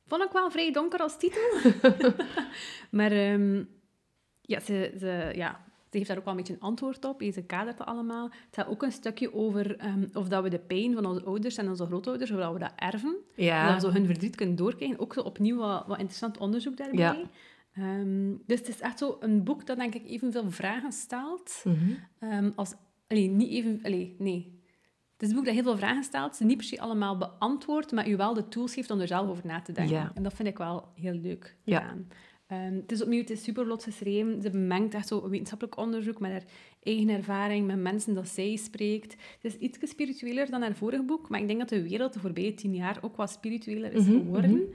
Vond 0.05 0.23
ik 0.23 0.31
wel 0.31 0.51
vrij 0.51 0.71
donker 0.71 0.99
als 0.99 1.17
titel. 1.17 1.71
maar 2.97 3.12
ehm, 3.12 3.63
ja, 4.41 4.60
ze, 4.60 4.93
ze, 4.99 5.31
ja, 5.36 5.65
ze 5.89 5.97
heeft 5.97 6.07
daar 6.07 6.17
ook 6.17 6.23
wel 6.23 6.33
een 6.33 6.39
beetje 6.39 6.53
een 6.53 6.60
antwoord 6.60 7.05
op. 7.05 7.21
Ze 7.33 7.43
kadert 7.43 7.77
het 7.77 7.88
allemaal. 7.88 8.23
Het 8.23 8.55
gaat 8.55 8.67
ook 8.67 8.83
een 8.83 8.91
stukje 8.91 9.33
over 9.33 9.77
ehm, 9.77 10.05
of 10.13 10.27
dat 10.27 10.43
we 10.43 10.49
de 10.49 10.60
pijn 10.60 10.93
van 10.93 11.05
onze 11.05 11.25
ouders 11.25 11.57
en 11.57 11.69
onze 11.69 11.86
grootouders, 11.86 12.31
of 12.31 12.38
dat 12.38 12.53
we 12.53 12.60
dat 12.60 12.73
erven. 12.75 13.15
Ja. 13.36 13.65
Dat 13.65 13.81
we 13.81 13.88
zo 13.88 13.93
hun 13.93 14.05
verdriet 14.05 14.36
kunnen 14.36 14.55
doorkrijgen. 14.55 14.99
Ook 14.99 15.13
zo 15.13 15.21
opnieuw 15.21 15.57
wat, 15.57 15.88
wat 15.88 15.97
interessant 15.97 16.38
onderzoek 16.38 16.77
daarbij. 16.77 16.99
Ja. 16.99 17.29
Ehm, 17.78 18.34
dus 18.46 18.60
het 18.60 18.68
is 18.68 18.80
echt 18.80 18.98
zo 19.00 19.18
een 19.20 19.44
boek 19.44 19.66
dat 19.66 19.78
denk 19.78 19.96
ik 19.96 20.06
evenveel 20.08 20.52
vragen 20.52 20.92
stelt 20.92 21.62
Mhm. 21.63 21.76
ehm, 22.20 22.52
als... 22.56 22.74
Allee, 23.08 23.28
niet 23.30 23.50
even... 23.52 23.80
Allee, 23.84 24.16
nee. 24.20 24.56
Het 25.13 25.22
is 25.22 25.30
een 25.30 25.36
boek 25.36 25.46
dat 25.46 25.54
heel 25.54 25.63
veel 25.63 25.78
vragen 25.78 26.04
stelt, 26.04 26.36
ze 26.36 26.44
niet 26.44 26.58
per 26.58 26.66
se 26.66 26.80
allemaal 26.80 27.18
beantwoordt, 27.18 27.92
maar 27.92 28.10
u 28.10 28.16
wel 28.16 28.34
de 28.34 28.48
tools 28.48 28.74
geeft 28.74 28.92
om 28.92 29.00
er 29.00 29.08
zelf 29.08 29.30
over 29.30 29.46
na 29.46 29.62
te 29.62 29.72
denken. 29.72 29.96
Ja. 29.96 30.12
En 30.16 30.24
dat 30.24 30.34
vind 30.34 30.48
ik 30.48 30.58
wel 30.58 30.88
heel 30.96 31.13
leuk 31.13 31.56
Ja. 31.63 31.96
Ehm, 32.48 32.74
het 32.76 32.92
is 32.92 33.02
opnieuw, 33.02 33.20
het 33.20 33.30
is 33.30 33.44
super 33.44 33.82
geschreven. 33.82 34.42
Ze 34.42 34.50
bemengt 34.50 34.94
echt 34.94 35.08
zo 35.08 35.30
wetenschappelijk 35.30 35.78
onderzoek 35.78 36.20
met 36.20 36.32
haar 36.32 36.44
eigen 36.84 37.10
ervaring, 37.10 37.68
met 37.68 37.80
mensen 37.80 38.13
dat 38.13 38.28
zij 38.28 38.56
spreekt. 38.56 39.12
Het 39.42 39.54
is 39.54 39.56
iets 39.56 39.80
spiritueler 39.90 40.50
dan 40.50 40.62
haar 40.62 40.76
vorige 40.76 41.04
boek, 41.04 41.30
maar 41.30 41.40
ik 41.40 41.48
denk 41.48 41.60
dat 41.60 41.70
de 41.70 41.82
wereld 41.90 42.13
de 42.13 42.20
voorbije 42.20 42.54
tien 42.54 42.74
jaar 42.76 42.98
ook 43.02 43.16
wat 43.16 43.30
spiritueler 43.30 43.94
is 43.94 44.06
Mhm, 44.06 44.12
geworden. 44.18 44.74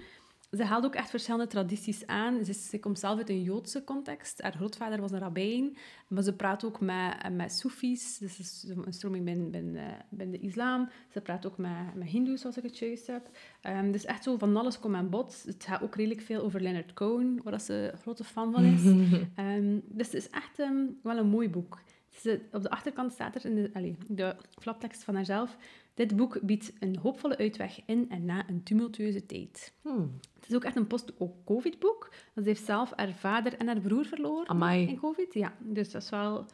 Ze 0.57 0.65
haalt 0.65 0.85
ook 0.85 0.95
echt 0.95 1.11
verschillende 1.11 1.47
tradities 1.47 2.07
aan. 2.07 2.45
Ze, 2.45 2.79
komt 2.79 2.99
zelf 2.99 3.19
uit 3.19 3.29
een 3.29 3.43
Joodse 3.43 3.85
context. 3.85 4.43
Haar 4.43 4.53
grootvader 4.53 5.01
was 5.01 5.11
een 5.11 5.19
rabbijn. 5.19 5.77
Maar 6.09 6.23
ze 6.23 6.37
praat 6.37 6.65
ook 6.65 6.81
met, 6.81 7.33
met 7.33 7.53
Soefies. 7.53 8.19
Dus 8.19 8.37
dat 8.37 8.47
is 8.47 8.65
een 8.85 8.93
stroming 8.93 9.25
binnen, 9.25 9.51
binnen, 9.51 9.77
eh, 9.77 9.93
binnen 10.09 10.41
de 10.41 10.47
islam. 10.47 10.89
Ze 11.09 11.21
praat 11.21 11.47
ook 11.47 11.59
met, 11.59 11.95
met 11.95 12.09
hindoes, 12.09 12.45
als 12.45 12.57
ik 12.57 12.63
het 12.63 12.79
juist 12.79 13.07
heb. 13.07 13.31
Ehm, 13.61 13.91
dus 13.91 14.05
echt 14.05 14.23
zo 14.23 14.37
van 14.37 14.57
alles 14.57 14.79
komt 14.79 14.95
aan 14.95 15.11
bod. 15.11 15.43
Het 15.47 15.65
gaat 15.65 15.83
ook 15.83 15.97
redelijk 15.97 16.21
veel 16.21 16.43
over 16.43 16.61
Leonard 16.61 16.93
Cohen, 16.93 17.41
waar 17.45 17.61
ze 17.61 17.91
een 17.93 17.99
grote 17.99 18.25
fan 18.25 18.53
van 18.53 18.65
is. 18.65 18.83
Ehm, 19.35 19.79
dus 19.85 20.07
het 20.07 20.15
is 20.15 20.31
echt 20.31 20.59
ehm, 20.59 20.85
wel 21.03 21.17
een 21.17 21.29
mooi 21.29 21.49
boek. 21.51 21.81
Ze, 22.13 22.41
op 22.53 22.63
de 22.63 22.71
achterkant 22.71 23.13
staat 23.13 23.35
er 23.35 23.45
in 23.45 23.55
de, 23.55 23.71
allee, 23.73 23.97
de 24.09 24.37
flaptekst 24.61 25.05
van 25.05 25.15
haarzelf... 25.15 25.57
Dit 25.95 26.17
boek 26.17 26.39
biedt 26.43 26.73
een 26.81 26.97
hoopvolle 26.97 27.37
uitweg 27.37 27.81
in 27.87 28.07
en 28.11 28.25
na 28.25 28.49
een 28.49 28.63
tumultueuze 28.63 29.27
tijd. 29.27 29.73
Hmm. 29.83 30.19
Het 30.35 30.49
is 30.49 30.55
ook 30.55 30.65
echt 30.65 30.77
een 30.77 30.87
post-COVID-boek. 30.87 32.13
Want 32.35 32.47
Ze 32.47 32.53
heeft 32.53 32.65
zelf 32.65 32.93
haar 32.97 33.13
vader 33.13 33.55
en 33.57 33.67
haar 33.67 33.81
broer 33.81 34.05
verloren 34.05 34.49
Amai. 34.49 34.89
in 34.89 34.99
COVID. 34.99 35.35
Ja, 35.35 35.55
dus 35.59 35.91
dat 35.91 36.03
is 36.03 36.11
wel... 36.11 36.47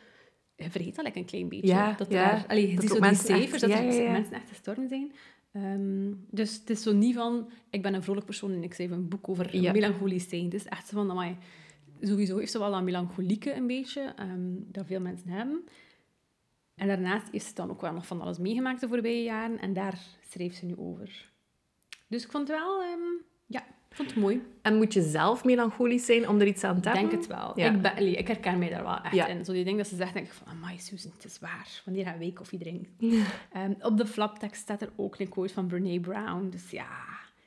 Je 0.57 0.71
vergeet 0.71 0.97
dat 0.97 1.05
like, 1.05 1.19
een 1.19 1.25
klein 1.25 1.49
beetje. 1.49 1.67
Ja, 1.67 1.93
dat 1.93 2.11
ja. 2.11 2.33
Er, 2.33 2.45
allee, 2.49 2.75
Dat 2.75 2.85
zo 2.85 2.93
die 2.93 3.01
mensen 3.01 3.29
echt- 3.29 3.39
cijfers, 3.39 3.61
dat 3.61 3.71
ja, 3.71 3.77
er 3.83 3.95
ja, 3.95 4.03
ja. 4.03 4.11
mensen 4.13 4.35
echt 4.35 4.49
gestorven 4.49 4.89
zijn. 4.89 5.13
Ehm, 5.53 6.13
dus 6.31 6.55
het 6.55 6.71
is 6.71 6.83
zo 6.83 6.93
niet 6.93 7.15
van... 7.15 7.51
Ik 7.71 7.83
ben 7.83 7.95
een 7.95 8.03
vrolijk 8.03 8.27
persoon 8.27 8.53
en 8.53 8.63
ik 8.63 8.75
schrijf 8.75 8.91
een 8.91 9.09
boek 9.09 9.29
over 9.29 9.51
melancholisch 9.53 10.29
zijn. 10.29 10.45
Het 10.45 10.55
is 10.55 10.65
echt 10.67 10.89
zo 10.89 10.97
van... 10.97 11.11
Amai, 11.11 11.37
sowieso 12.01 12.39
heeft 12.39 12.51
ze 12.53 12.59
wel 12.59 12.71
dat 12.71 12.83
melancholieke 12.83 13.55
een 13.55 13.67
beetje, 13.67 14.13
ehm, 14.17 14.53
dat 14.67 14.87
veel 14.87 15.01
mensen 15.01 15.29
hebben. 15.29 15.65
En 16.75 16.87
daarnaast 16.87 17.27
is 17.31 17.47
ze 17.49 17.55
dan 17.55 17.71
ook 17.71 17.81
wel 17.81 17.93
nog 17.93 18.07
van 18.07 18.21
alles 18.21 18.39
meegemaakt 18.39 18.81
de 18.81 18.89
voorbije 18.89 19.23
jaren. 19.23 19.59
En 19.61 19.73
daar 19.73 19.99
schreef 20.29 20.55
ze 20.55 20.65
nu 20.65 20.77
over. 20.77 21.31
Dus 22.07 22.25
ik 22.25 22.31
vond 22.31 22.49
het 22.49 22.57
wel... 22.59 22.83
ehm, 22.83 22.99
ja, 23.47 23.61
ik 23.91 23.97
vond 23.97 24.11
het 24.11 24.19
mooi. 24.19 24.43
En 24.63 24.77
moet 24.77 24.93
je 24.93 25.03
zelf 25.03 25.45
melancholisch 25.45 26.05
zijn 26.05 26.29
om 26.29 26.41
er 26.41 26.47
iets 26.47 26.65
aan 26.65 26.81
te 26.81 26.89
Ik 26.89 26.95
hebben? 26.95 27.11
denk 27.11 27.23
het 27.23 27.37
wel. 27.39 27.53
Ja. 27.59 27.71
Ik, 27.75 27.83
ben, 27.83 28.19
ik 28.19 28.27
herken 28.29 28.59
mij 28.59 28.69
daar 28.69 28.83
wel 28.83 29.01
echt 29.01 29.15
Ja. 29.15 29.27
in. 29.27 29.45
Zo 29.45 29.53
die 29.53 29.65
dingen 29.65 29.79
dat 29.79 29.87
ze 29.89 29.97
zegt, 29.97 30.13
denk 30.15 30.27
ik 30.27 30.33
van, 30.33 30.47
amai 30.47 30.79
Susan, 30.79 31.13
het 31.15 31.25
is 31.25 31.39
waar. 31.39 31.83
Wanneer 31.85 32.05
gaan 32.05 32.19
wij 32.19 32.33
koffie 32.33 32.59
drinken? 32.59 32.91
Ehm, 33.53 33.73
op 33.81 33.97
de 33.97 34.07
flaptekst 34.07 34.61
staat 34.61 34.83
er 34.83 34.91
ook 34.97 35.19
een 35.19 35.29
quote 35.29 35.53
van 35.53 35.67
Brene 35.67 36.01
Brown. 36.01 36.49
Dus 36.51 36.71
ja, 36.71 36.89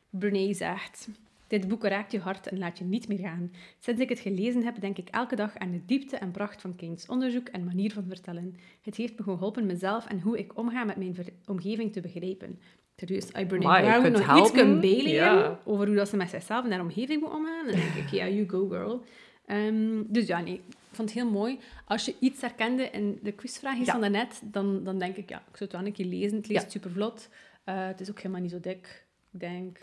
Brene 0.09 0.53
zegt... 0.53 1.07
Dit 1.51 1.67
boek 1.67 1.83
raakt 1.83 2.11
je 2.11 2.19
hart 2.19 2.47
en 2.47 2.57
laat 2.57 2.77
je 2.77 2.83
niet 2.83 3.07
meer 3.07 3.17
gaan. 3.19 3.51
Sinds 3.79 4.01
ik 4.01 4.09
het 4.09 4.19
gelezen 4.19 4.63
heb, 4.63 4.79
denk 4.81 4.97
ik 4.97 5.09
elke 5.09 5.35
dag 5.35 5.57
aan 5.57 5.71
de 5.71 5.85
diepte 5.85 6.17
en 6.17 6.31
pracht 6.31 6.61
van 6.61 6.75
Keynes' 6.75 7.05
onderzoek 7.05 7.47
en 7.47 7.63
manier 7.63 7.91
van 7.93 8.05
vertellen. 8.07 8.55
Het 8.81 8.95
heeft 8.95 9.17
me 9.17 9.23
geholpen 9.23 9.65
mezelf 9.65 10.05
en 10.07 10.19
hoe 10.19 10.37
ik 10.39 10.57
omga 10.57 10.83
met 10.83 10.95
mijn 10.95 11.15
omgeving 11.45 11.93
te 11.93 12.01
begrijpen. 12.01 12.59
Serieus, 12.95 13.27
je 13.37 13.45
Brene 13.45 13.81
Brown 13.81 14.11
nog 14.11 14.21
iets 14.21 14.51
helpen. 14.51 14.79
bijleren 14.81 15.13
Ja. 15.13 15.59
over 15.63 15.87
hoe 15.87 15.95
dat 15.95 16.09
ze 16.09 16.17
met 16.17 16.29
zichzelf 16.29 16.65
en 16.65 16.71
haar 16.71 16.81
omgeving 16.81 17.21
moet 17.21 17.31
omgaan, 17.33 17.65
dan 17.65 17.75
denk 17.75 17.93
ik, 17.93 18.07
ja, 18.09 18.27
you 18.27 18.49
go 18.49 18.67
girl. 18.67 19.03
Ehm, 19.45 20.03
dus 20.07 20.27
ja, 20.27 20.39
nee, 20.41 20.53
ik 20.53 20.75
vond 20.91 21.09
het 21.09 21.19
heel 21.19 21.29
mooi. 21.31 21.59
Als 21.85 22.05
je 22.05 22.15
iets 22.19 22.41
herkende 22.41 22.83
in 22.89 23.19
de 23.23 23.31
quizvraagjes 23.31 23.85
Ja. 23.85 23.91
van 23.91 24.01
daarnet, 24.01 24.41
dan, 24.43 24.83
dan 24.83 24.99
denk 24.99 25.15
ik, 25.15 25.29
ja, 25.29 25.37
ik 25.37 25.57
zou 25.57 25.69
het 25.69 25.71
wel 25.71 25.85
een 25.85 25.91
keer 25.93 26.05
lezen. 26.05 26.37
Het 26.37 26.47
leest 26.47 26.63
Ja. 26.63 26.69
super 26.69 26.91
vlot. 26.91 27.29
het 27.63 28.01
is 28.01 28.09
ook 28.09 28.17
helemaal 28.17 28.41
niet 28.41 28.51
zo 28.51 28.59
dik. 28.59 29.05
Ik 29.33 29.39
denk, 29.39 29.77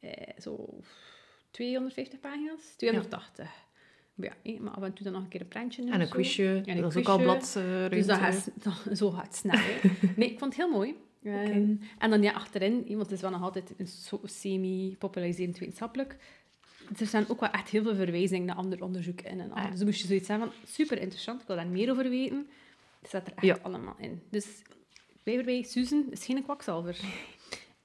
eh, 0.00 0.10
zo 0.38 0.78
250 1.50 2.20
pagina's, 2.20 2.74
280. 2.76 3.50
Maar 4.14 4.28
ja, 4.28 4.52
eh, 4.52 4.60
maar 4.60 4.72
af 4.72 4.82
en 4.82 4.92
toe 4.92 5.04
dan 5.04 5.12
nog 5.12 5.22
een 5.22 5.28
keer 5.28 5.40
een 5.40 5.48
prentje 5.48 5.82
En 5.90 6.00
een 6.00 6.06
zo. 6.06 6.12
quizje. 6.12 6.62
En 6.66 6.76
een 6.76 6.80
dat 6.82 6.90
is 6.90 6.96
ook 6.96 7.08
al 7.08 7.18
bladruimte. 7.18 7.96
Dus 7.96 8.06
dat 8.06 8.18
gaat, 8.18 8.50
dan- 8.86 8.96
zo 8.96 9.10
gaat 9.10 9.26
het 9.26 9.36
snel. 9.36 9.60
Nee, 10.16 10.30
ik 10.30 10.38
vond 10.38 10.56
het 10.56 10.62
heel 10.64 10.70
mooi. 10.70 10.94
Ehm, 11.24 11.74
En 11.98 12.10
dan 12.10 12.22
ja, 12.22 12.32
achterin, 12.32 12.84
want 12.88 13.02
het 13.02 13.10
is 13.12 13.20
wel 13.20 13.30
nog 13.30 13.42
altijd 13.42 13.74
een 13.76 13.88
semi-populariserend 14.24 15.58
wetenschappelijk. 15.58 16.16
Er 16.98 17.06
staan 17.06 17.24
ook 17.28 17.40
wel 17.40 17.50
echt 17.50 17.68
heel 17.68 17.82
veel 17.82 17.94
verwijzingen 17.94 18.46
naar 18.46 18.56
ander 18.56 18.82
onderzoek 18.82 19.20
in. 19.20 19.40
En 19.40 19.50
al. 19.50 19.56
Ah, 19.56 19.62
ja. 19.62 19.68
Dus 19.70 19.78
dan 19.78 19.86
moest 19.88 20.00
je 20.00 20.06
zoiets 20.06 20.28
hebben 20.28 20.48
van, 20.52 20.56
super 20.68 20.98
interessant, 21.00 21.40
ik 21.40 21.46
wil 21.46 21.56
daar 21.56 21.66
meer 21.66 21.90
over 21.90 22.08
weten. 22.08 22.48
Het 23.00 23.08
staat 23.08 23.26
er 23.26 23.32
echt 23.34 23.46
Ja. 23.46 23.58
allemaal 23.62 23.94
in. 23.98 24.22
Dus 24.30 24.46
bij 25.22 25.36
erbij, 25.38 25.62
Susan 25.62 26.06
is 26.10 26.24
geen 26.24 26.42
kwakzalver. 26.42 27.00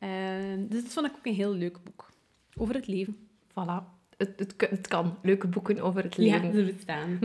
Ehm, 0.05 0.67
dus 0.67 0.83
dat 0.83 0.93
vond 0.93 1.07
ik 1.07 1.13
ook 1.17 1.25
een 1.25 1.33
heel 1.33 1.53
leuk 1.53 1.77
boek. 1.83 2.09
Over 2.57 2.75
het 2.75 2.87
leven. 2.87 3.17
Voilà. 3.49 3.83
Het, 4.17 4.33
het, 4.39 4.53
het 4.69 4.87
kan. 4.87 5.17
Leuke 5.21 5.47
boeken 5.47 5.79
over 5.79 6.03
het 6.03 6.15
Ja, 6.15 6.37
leven. 6.39 6.53
ze 6.53 6.73
bestaan. 6.73 7.19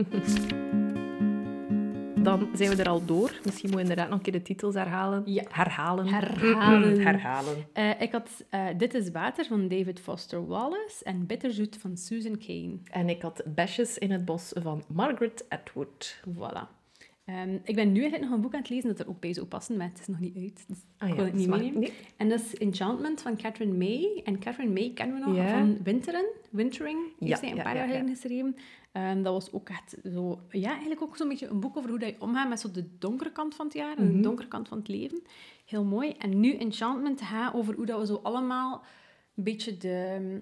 Dan 2.23 2.49
zijn 2.53 2.75
we 2.75 2.83
er 2.83 2.89
al 2.89 3.05
door. 3.05 3.39
Misschien 3.43 3.69
moet 3.69 3.77
je 3.77 3.83
inderdaad 3.83 4.09
nog 4.09 4.17
een 4.17 4.23
keer 4.23 4.33
de 4.33 4.41
titels 4.41 4.75
herhalen. 4.75 5.21
Ja. 5.25 5.43
Herhalen. 5.49 6.07
Herhalen. 6.07 7.01
Herhalen. 7.01 7.55
Eh, 7.73 8.01
ik 8.01 8.11
had 8.11 8.45
eh, 8.49 8.67
Dit 8.77 8.93
is 8.93 9.11
Water 9.11 9.45
van 9.45 9.67
David 9.67 9.99
Foster 9.99 10.47
Wallace 10.47 11.03
en 11.03 11.25
Bitterzoet 11.25 11.77
van 11.77 11.97
Susan 11.97 12.37
Kane. 12.37 12.77
En 12.91 13.09
ik 13.09 13.21
had 13.21 13.43
Besjes 13.45 13.97
in 13.97 14.11
het 14.11 14.25
bos 14.25 14.51
van 14.61 14.83
Margaret 14.87 15.45
Atwood. 15.49 16.21
Voilà. 16.29 16.80
Ehm, 17.25 17.57
ik 17.63 17.75
ben 17.75 17.91
nu 17.91 17.99
eigenlijk 17.99 18.23
nog 18.23 18.31
een 18.31 18.41
boek 18.41 18.53
aan 18.53 18.59
het 18.59 18.69
lezen 18.69 18.89
dat 18.89 18.99
er 18.99 19.07
ook 19.07 19.19
bij 19.19 19.33
zou 19.33 19.45
passen, 19.47 19.77
maar 19.77 19.87
het 19.87 19.99
is 19.99 20.07
nog 20.07 20.19
niet 20.19 20.35
uit. 20.37 20.63
Dus 20.67 20.77
Ah 20.97 21.09
ik 21.09 21.15
wil 21.15 21.25
het 21.25 21.33
niet 21.33 21.47
meenemen. 21.47 21.79
nee. 21.79 21.93
En 22.17 22.29
dat 22.29 22.39
is 22.39 22.55
Enchantment 22.55 23.21
van 23.21 23.37
Catherine 23.37 23.77
May. 23.77 24.21
En 24.23 24.39
Catherine 24.39 24.73
May 24.73 24.91
kennen 24.93 25.19
we 25.19 25.25
nog 25.25 25.35
Ja. 25.35 25.49
van 25.49 25.77
Winteren. 25.83 26.25
Wintering 26.49 26.99
Ja, 27.19 27.35
zij 27.37 27.49
een 27.49 27.55
ja, 27.55 27.63
paar 27.63 27.73
ja, 27.73 27.79
jaar 27.79 27.87
ja. 27.89 27.93
geleden 27.93 28.15
geschreven. 28.15 28.55
Ehm, 28.91 29.21
dat 29.21 29.33
was 29.33 29.51
ook 29.53 29.69
echt 29.69 29.95
zo... 30.13 30.39
Ja, 30.49 30.69
eigenlijk 30.71 31.01
ook 31.01 31.17
zo'n 31.17 31.27
beetje 31.27 31.47
een 31.47 31.59
boek 31.59 31.77
over 31.77 31.89
hoe 31.89 31.99
dat 31.99 32.09
je 32.09 32.21
omgaat 32.21 32.49
met 32.49 32.59
zo 32.59 32.71
de 32.71 32.97
donkere 32.97 33.31
kant 33.31 33.55
van 33.55 33.65
het 33.65 33.75
jaar 33.75 33.97
en 33.97 34.03
Mhm. 34.05 34.15
de 34.15 34.19
donkere 34.21 34.47
kant 34.47 34.67
van 34.67 34.77
het 34.77 34.87
leven. 34.87 35.21
Heel 35.65 35.83
mooi. 35.83 36.09
En 36.17 36.39
nu 36.39 36.53
Enchantment 36.55 37.21
gaat 37.21 37.53
over 37.53 37.75
hoe 37.75 37.85
dat 37.85 37.99
we 37.99 38.05
zo 38.05 38.19
allemaal 38.23 38.83
een 39.35 39.43
beetje 39.43 39.77
de 39.77 40.41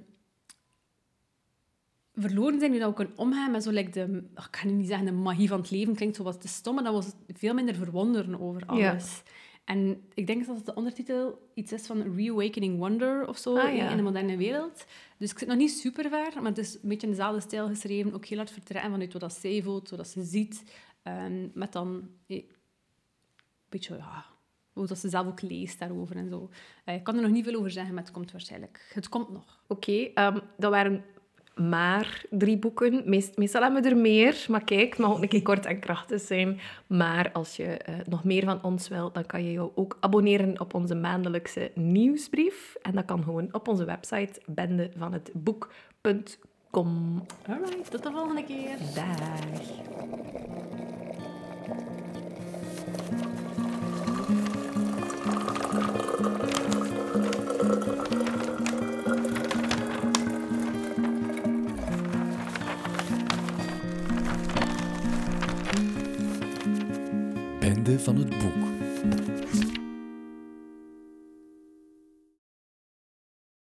verloren 2.15 2.59
zijn, 2.59 2.71
hoe 2.71 2.79
dat 2.79 2.89
we 2.89 2.95
kunnen 2.95 3.17
omgaan 3.17 3.51
met 3.51 3.63
zo, 3.63 3.71
like 3.71 3.89
de, 3.91 4.23
ach, 4.33 4.47
ik 4.47 4.55
ga 4.55 4.65
nu 4.67 4.71
niet 4.73 4.87
zeggen 4.87 5.05
de 5.05 5.11
magie 5.11 5.47
van 5.47 5.59
het 5.59 5.71
leven, 5.71 5.95
klinkt 5.95 6.15
zo 6.15 6.23
wat 6.23 6.41
te 6.41 6.47
stom, 6.47 6.75
maar 6.75 6.83
dat 6.83 6.93
was 6.93 7.11
veel 7.27 7.53
minder 7.53 7.75
verwonderen 7.75 8.39
over 8.39 8.65
alles. 8.65 9.21
En 9.65 10.01
ik 10.13 10.27
denk 10.27 10.45
dat 10.45 10.65
de 10.65 10.73
ondertitel 10.73 11.49
iets 11.53 11.71
is 11.71 11.85
van 11.85 12.15
Reawakening 12.15 12.77
Wonder 12.77 13.27
of 13.27 13.37
zo 13.37 13.57
Ah, 13.57 13.69
in- 13.69 13.75
ja. 13.75 13.89
in 13.89 13.97
de 13.97 14.03
moderne 14.03 14.37
wereld. 14.37 14.85
Dus 15.17 15.31
ik 15.31 15.39
zit 15.39 15.47
nog 15.47 15.57
niet 15.57 15.71
super 15.71 16.09
ver, 16.09 16.33
maar 16.35 16.45
het 16.51 16.57
is 16.57 16.73
een 16.73 16.89
beetje 16.89 17.07
in 17.07 17.13
dezelfde 17.13 17.41
stijl 17.41 17.67
geschreven. 17.67 18.13
Ook 18.13 18.25
heel 18.25 18.37
hard 18.37 18.51
vertrekken 18.51 18.91
vanuit 18.91 19.11
wat 19.13 19.21
dat 19.21 19.33
zij 19.33 19.61
voelt, 19.63 19.89
wat 19.89 19.99
dat 19.99 20.07
ze 20.07 20.23
ziet. 20.23 20.63
En 21.01 21.51
met 21.53 21.71
dan 21.71 22.09
een 22.27 22.45
beetje, 23.69 23.95
ja, 23.95 24.25
hoe 24.73 24.87
dat 24.87 24.97
ze 24.97 25.09
zelf 25.09 25.27
ook 25.27 25.41
leest 25.41 25.79
daarover 25.79 26.15
en 26.15 26.29
zo. 26.29 26.49
Eh, 26.85 26.95
ik 26.95 27.03
kan 27.03 27.15
er 27.15 27.21
nog 27.21 27.31
niet 27.31 27.43
veel 27.45 27.55
over 27.55 27.71
zeggen, 27.71 27.93
maar 27.93 28.03
het 28.03 28.11
komt 28.13 28.31
waarschijnlijk. 28.31 28.89
Het 28.93 29.09
komt 29.09 29.29
nog. 29.29 29.63
Oké, 29.67 29.91
ehm, 29.91 30.39
dat 30.57 30.71
waren 30.71 31.03
maar 31.59 32.23
drie 32.29 32.57
boeken. 32.57 33.01
Meest, 33.05 33.37
meestal 33.37 33.61
hebben 33.61 33.83
we 33.83 33.89
er 33.89 33.97
meer, 33.97 34.45
maar 34.47 34.63
kijk, 34.63 34.89
het 34.89 34.99
mag 34.99 35.11
ook 35.11 35.21
een 35.21 35.27
keer 35.27 35.41
kort 35.41 35.65
en 35.65 35.79
krachtig 35.79 36.21
zijn. 36.21 36.59
Maar 36.87 37.29
als 37.33 37.55
je 37.55 37.63
eh, 37.63 37.95
nog 38.05 38.23
meer 38.23 38.43
van 38.43 38.63
ons 38.63 38.87
wil, 38.87 39.11
dan 39.11 39.25
kan 39.25 39.43
je 39.43 39.51
jou 39.51 39.71
ook 39.75 39.97
abonneren 39.99 40.59
op 40.59 40.73
onze 40.73 40.95
maandelijkse 40.95 41.71
nieuwsbrief. 41.75 42.75
En 42.81 42.91
dat 42.91 43.05
kan 43.05 43.23
gewoon 43.23 43.47
op 43.51 43.67
onze 43.67 43.85
website 43.85 44.41
bendevanhetboek.com. 44.45 47.21
Alright, 47.47 47.91
tot 47.91 48.03
de 48.03 48.11
volgende 48.11 48.43
keer. 48.43 48.77
Dag. 48.95 49.17
Van 67.97 68.17
het 68.17 68.29
boek. 68.29 68.68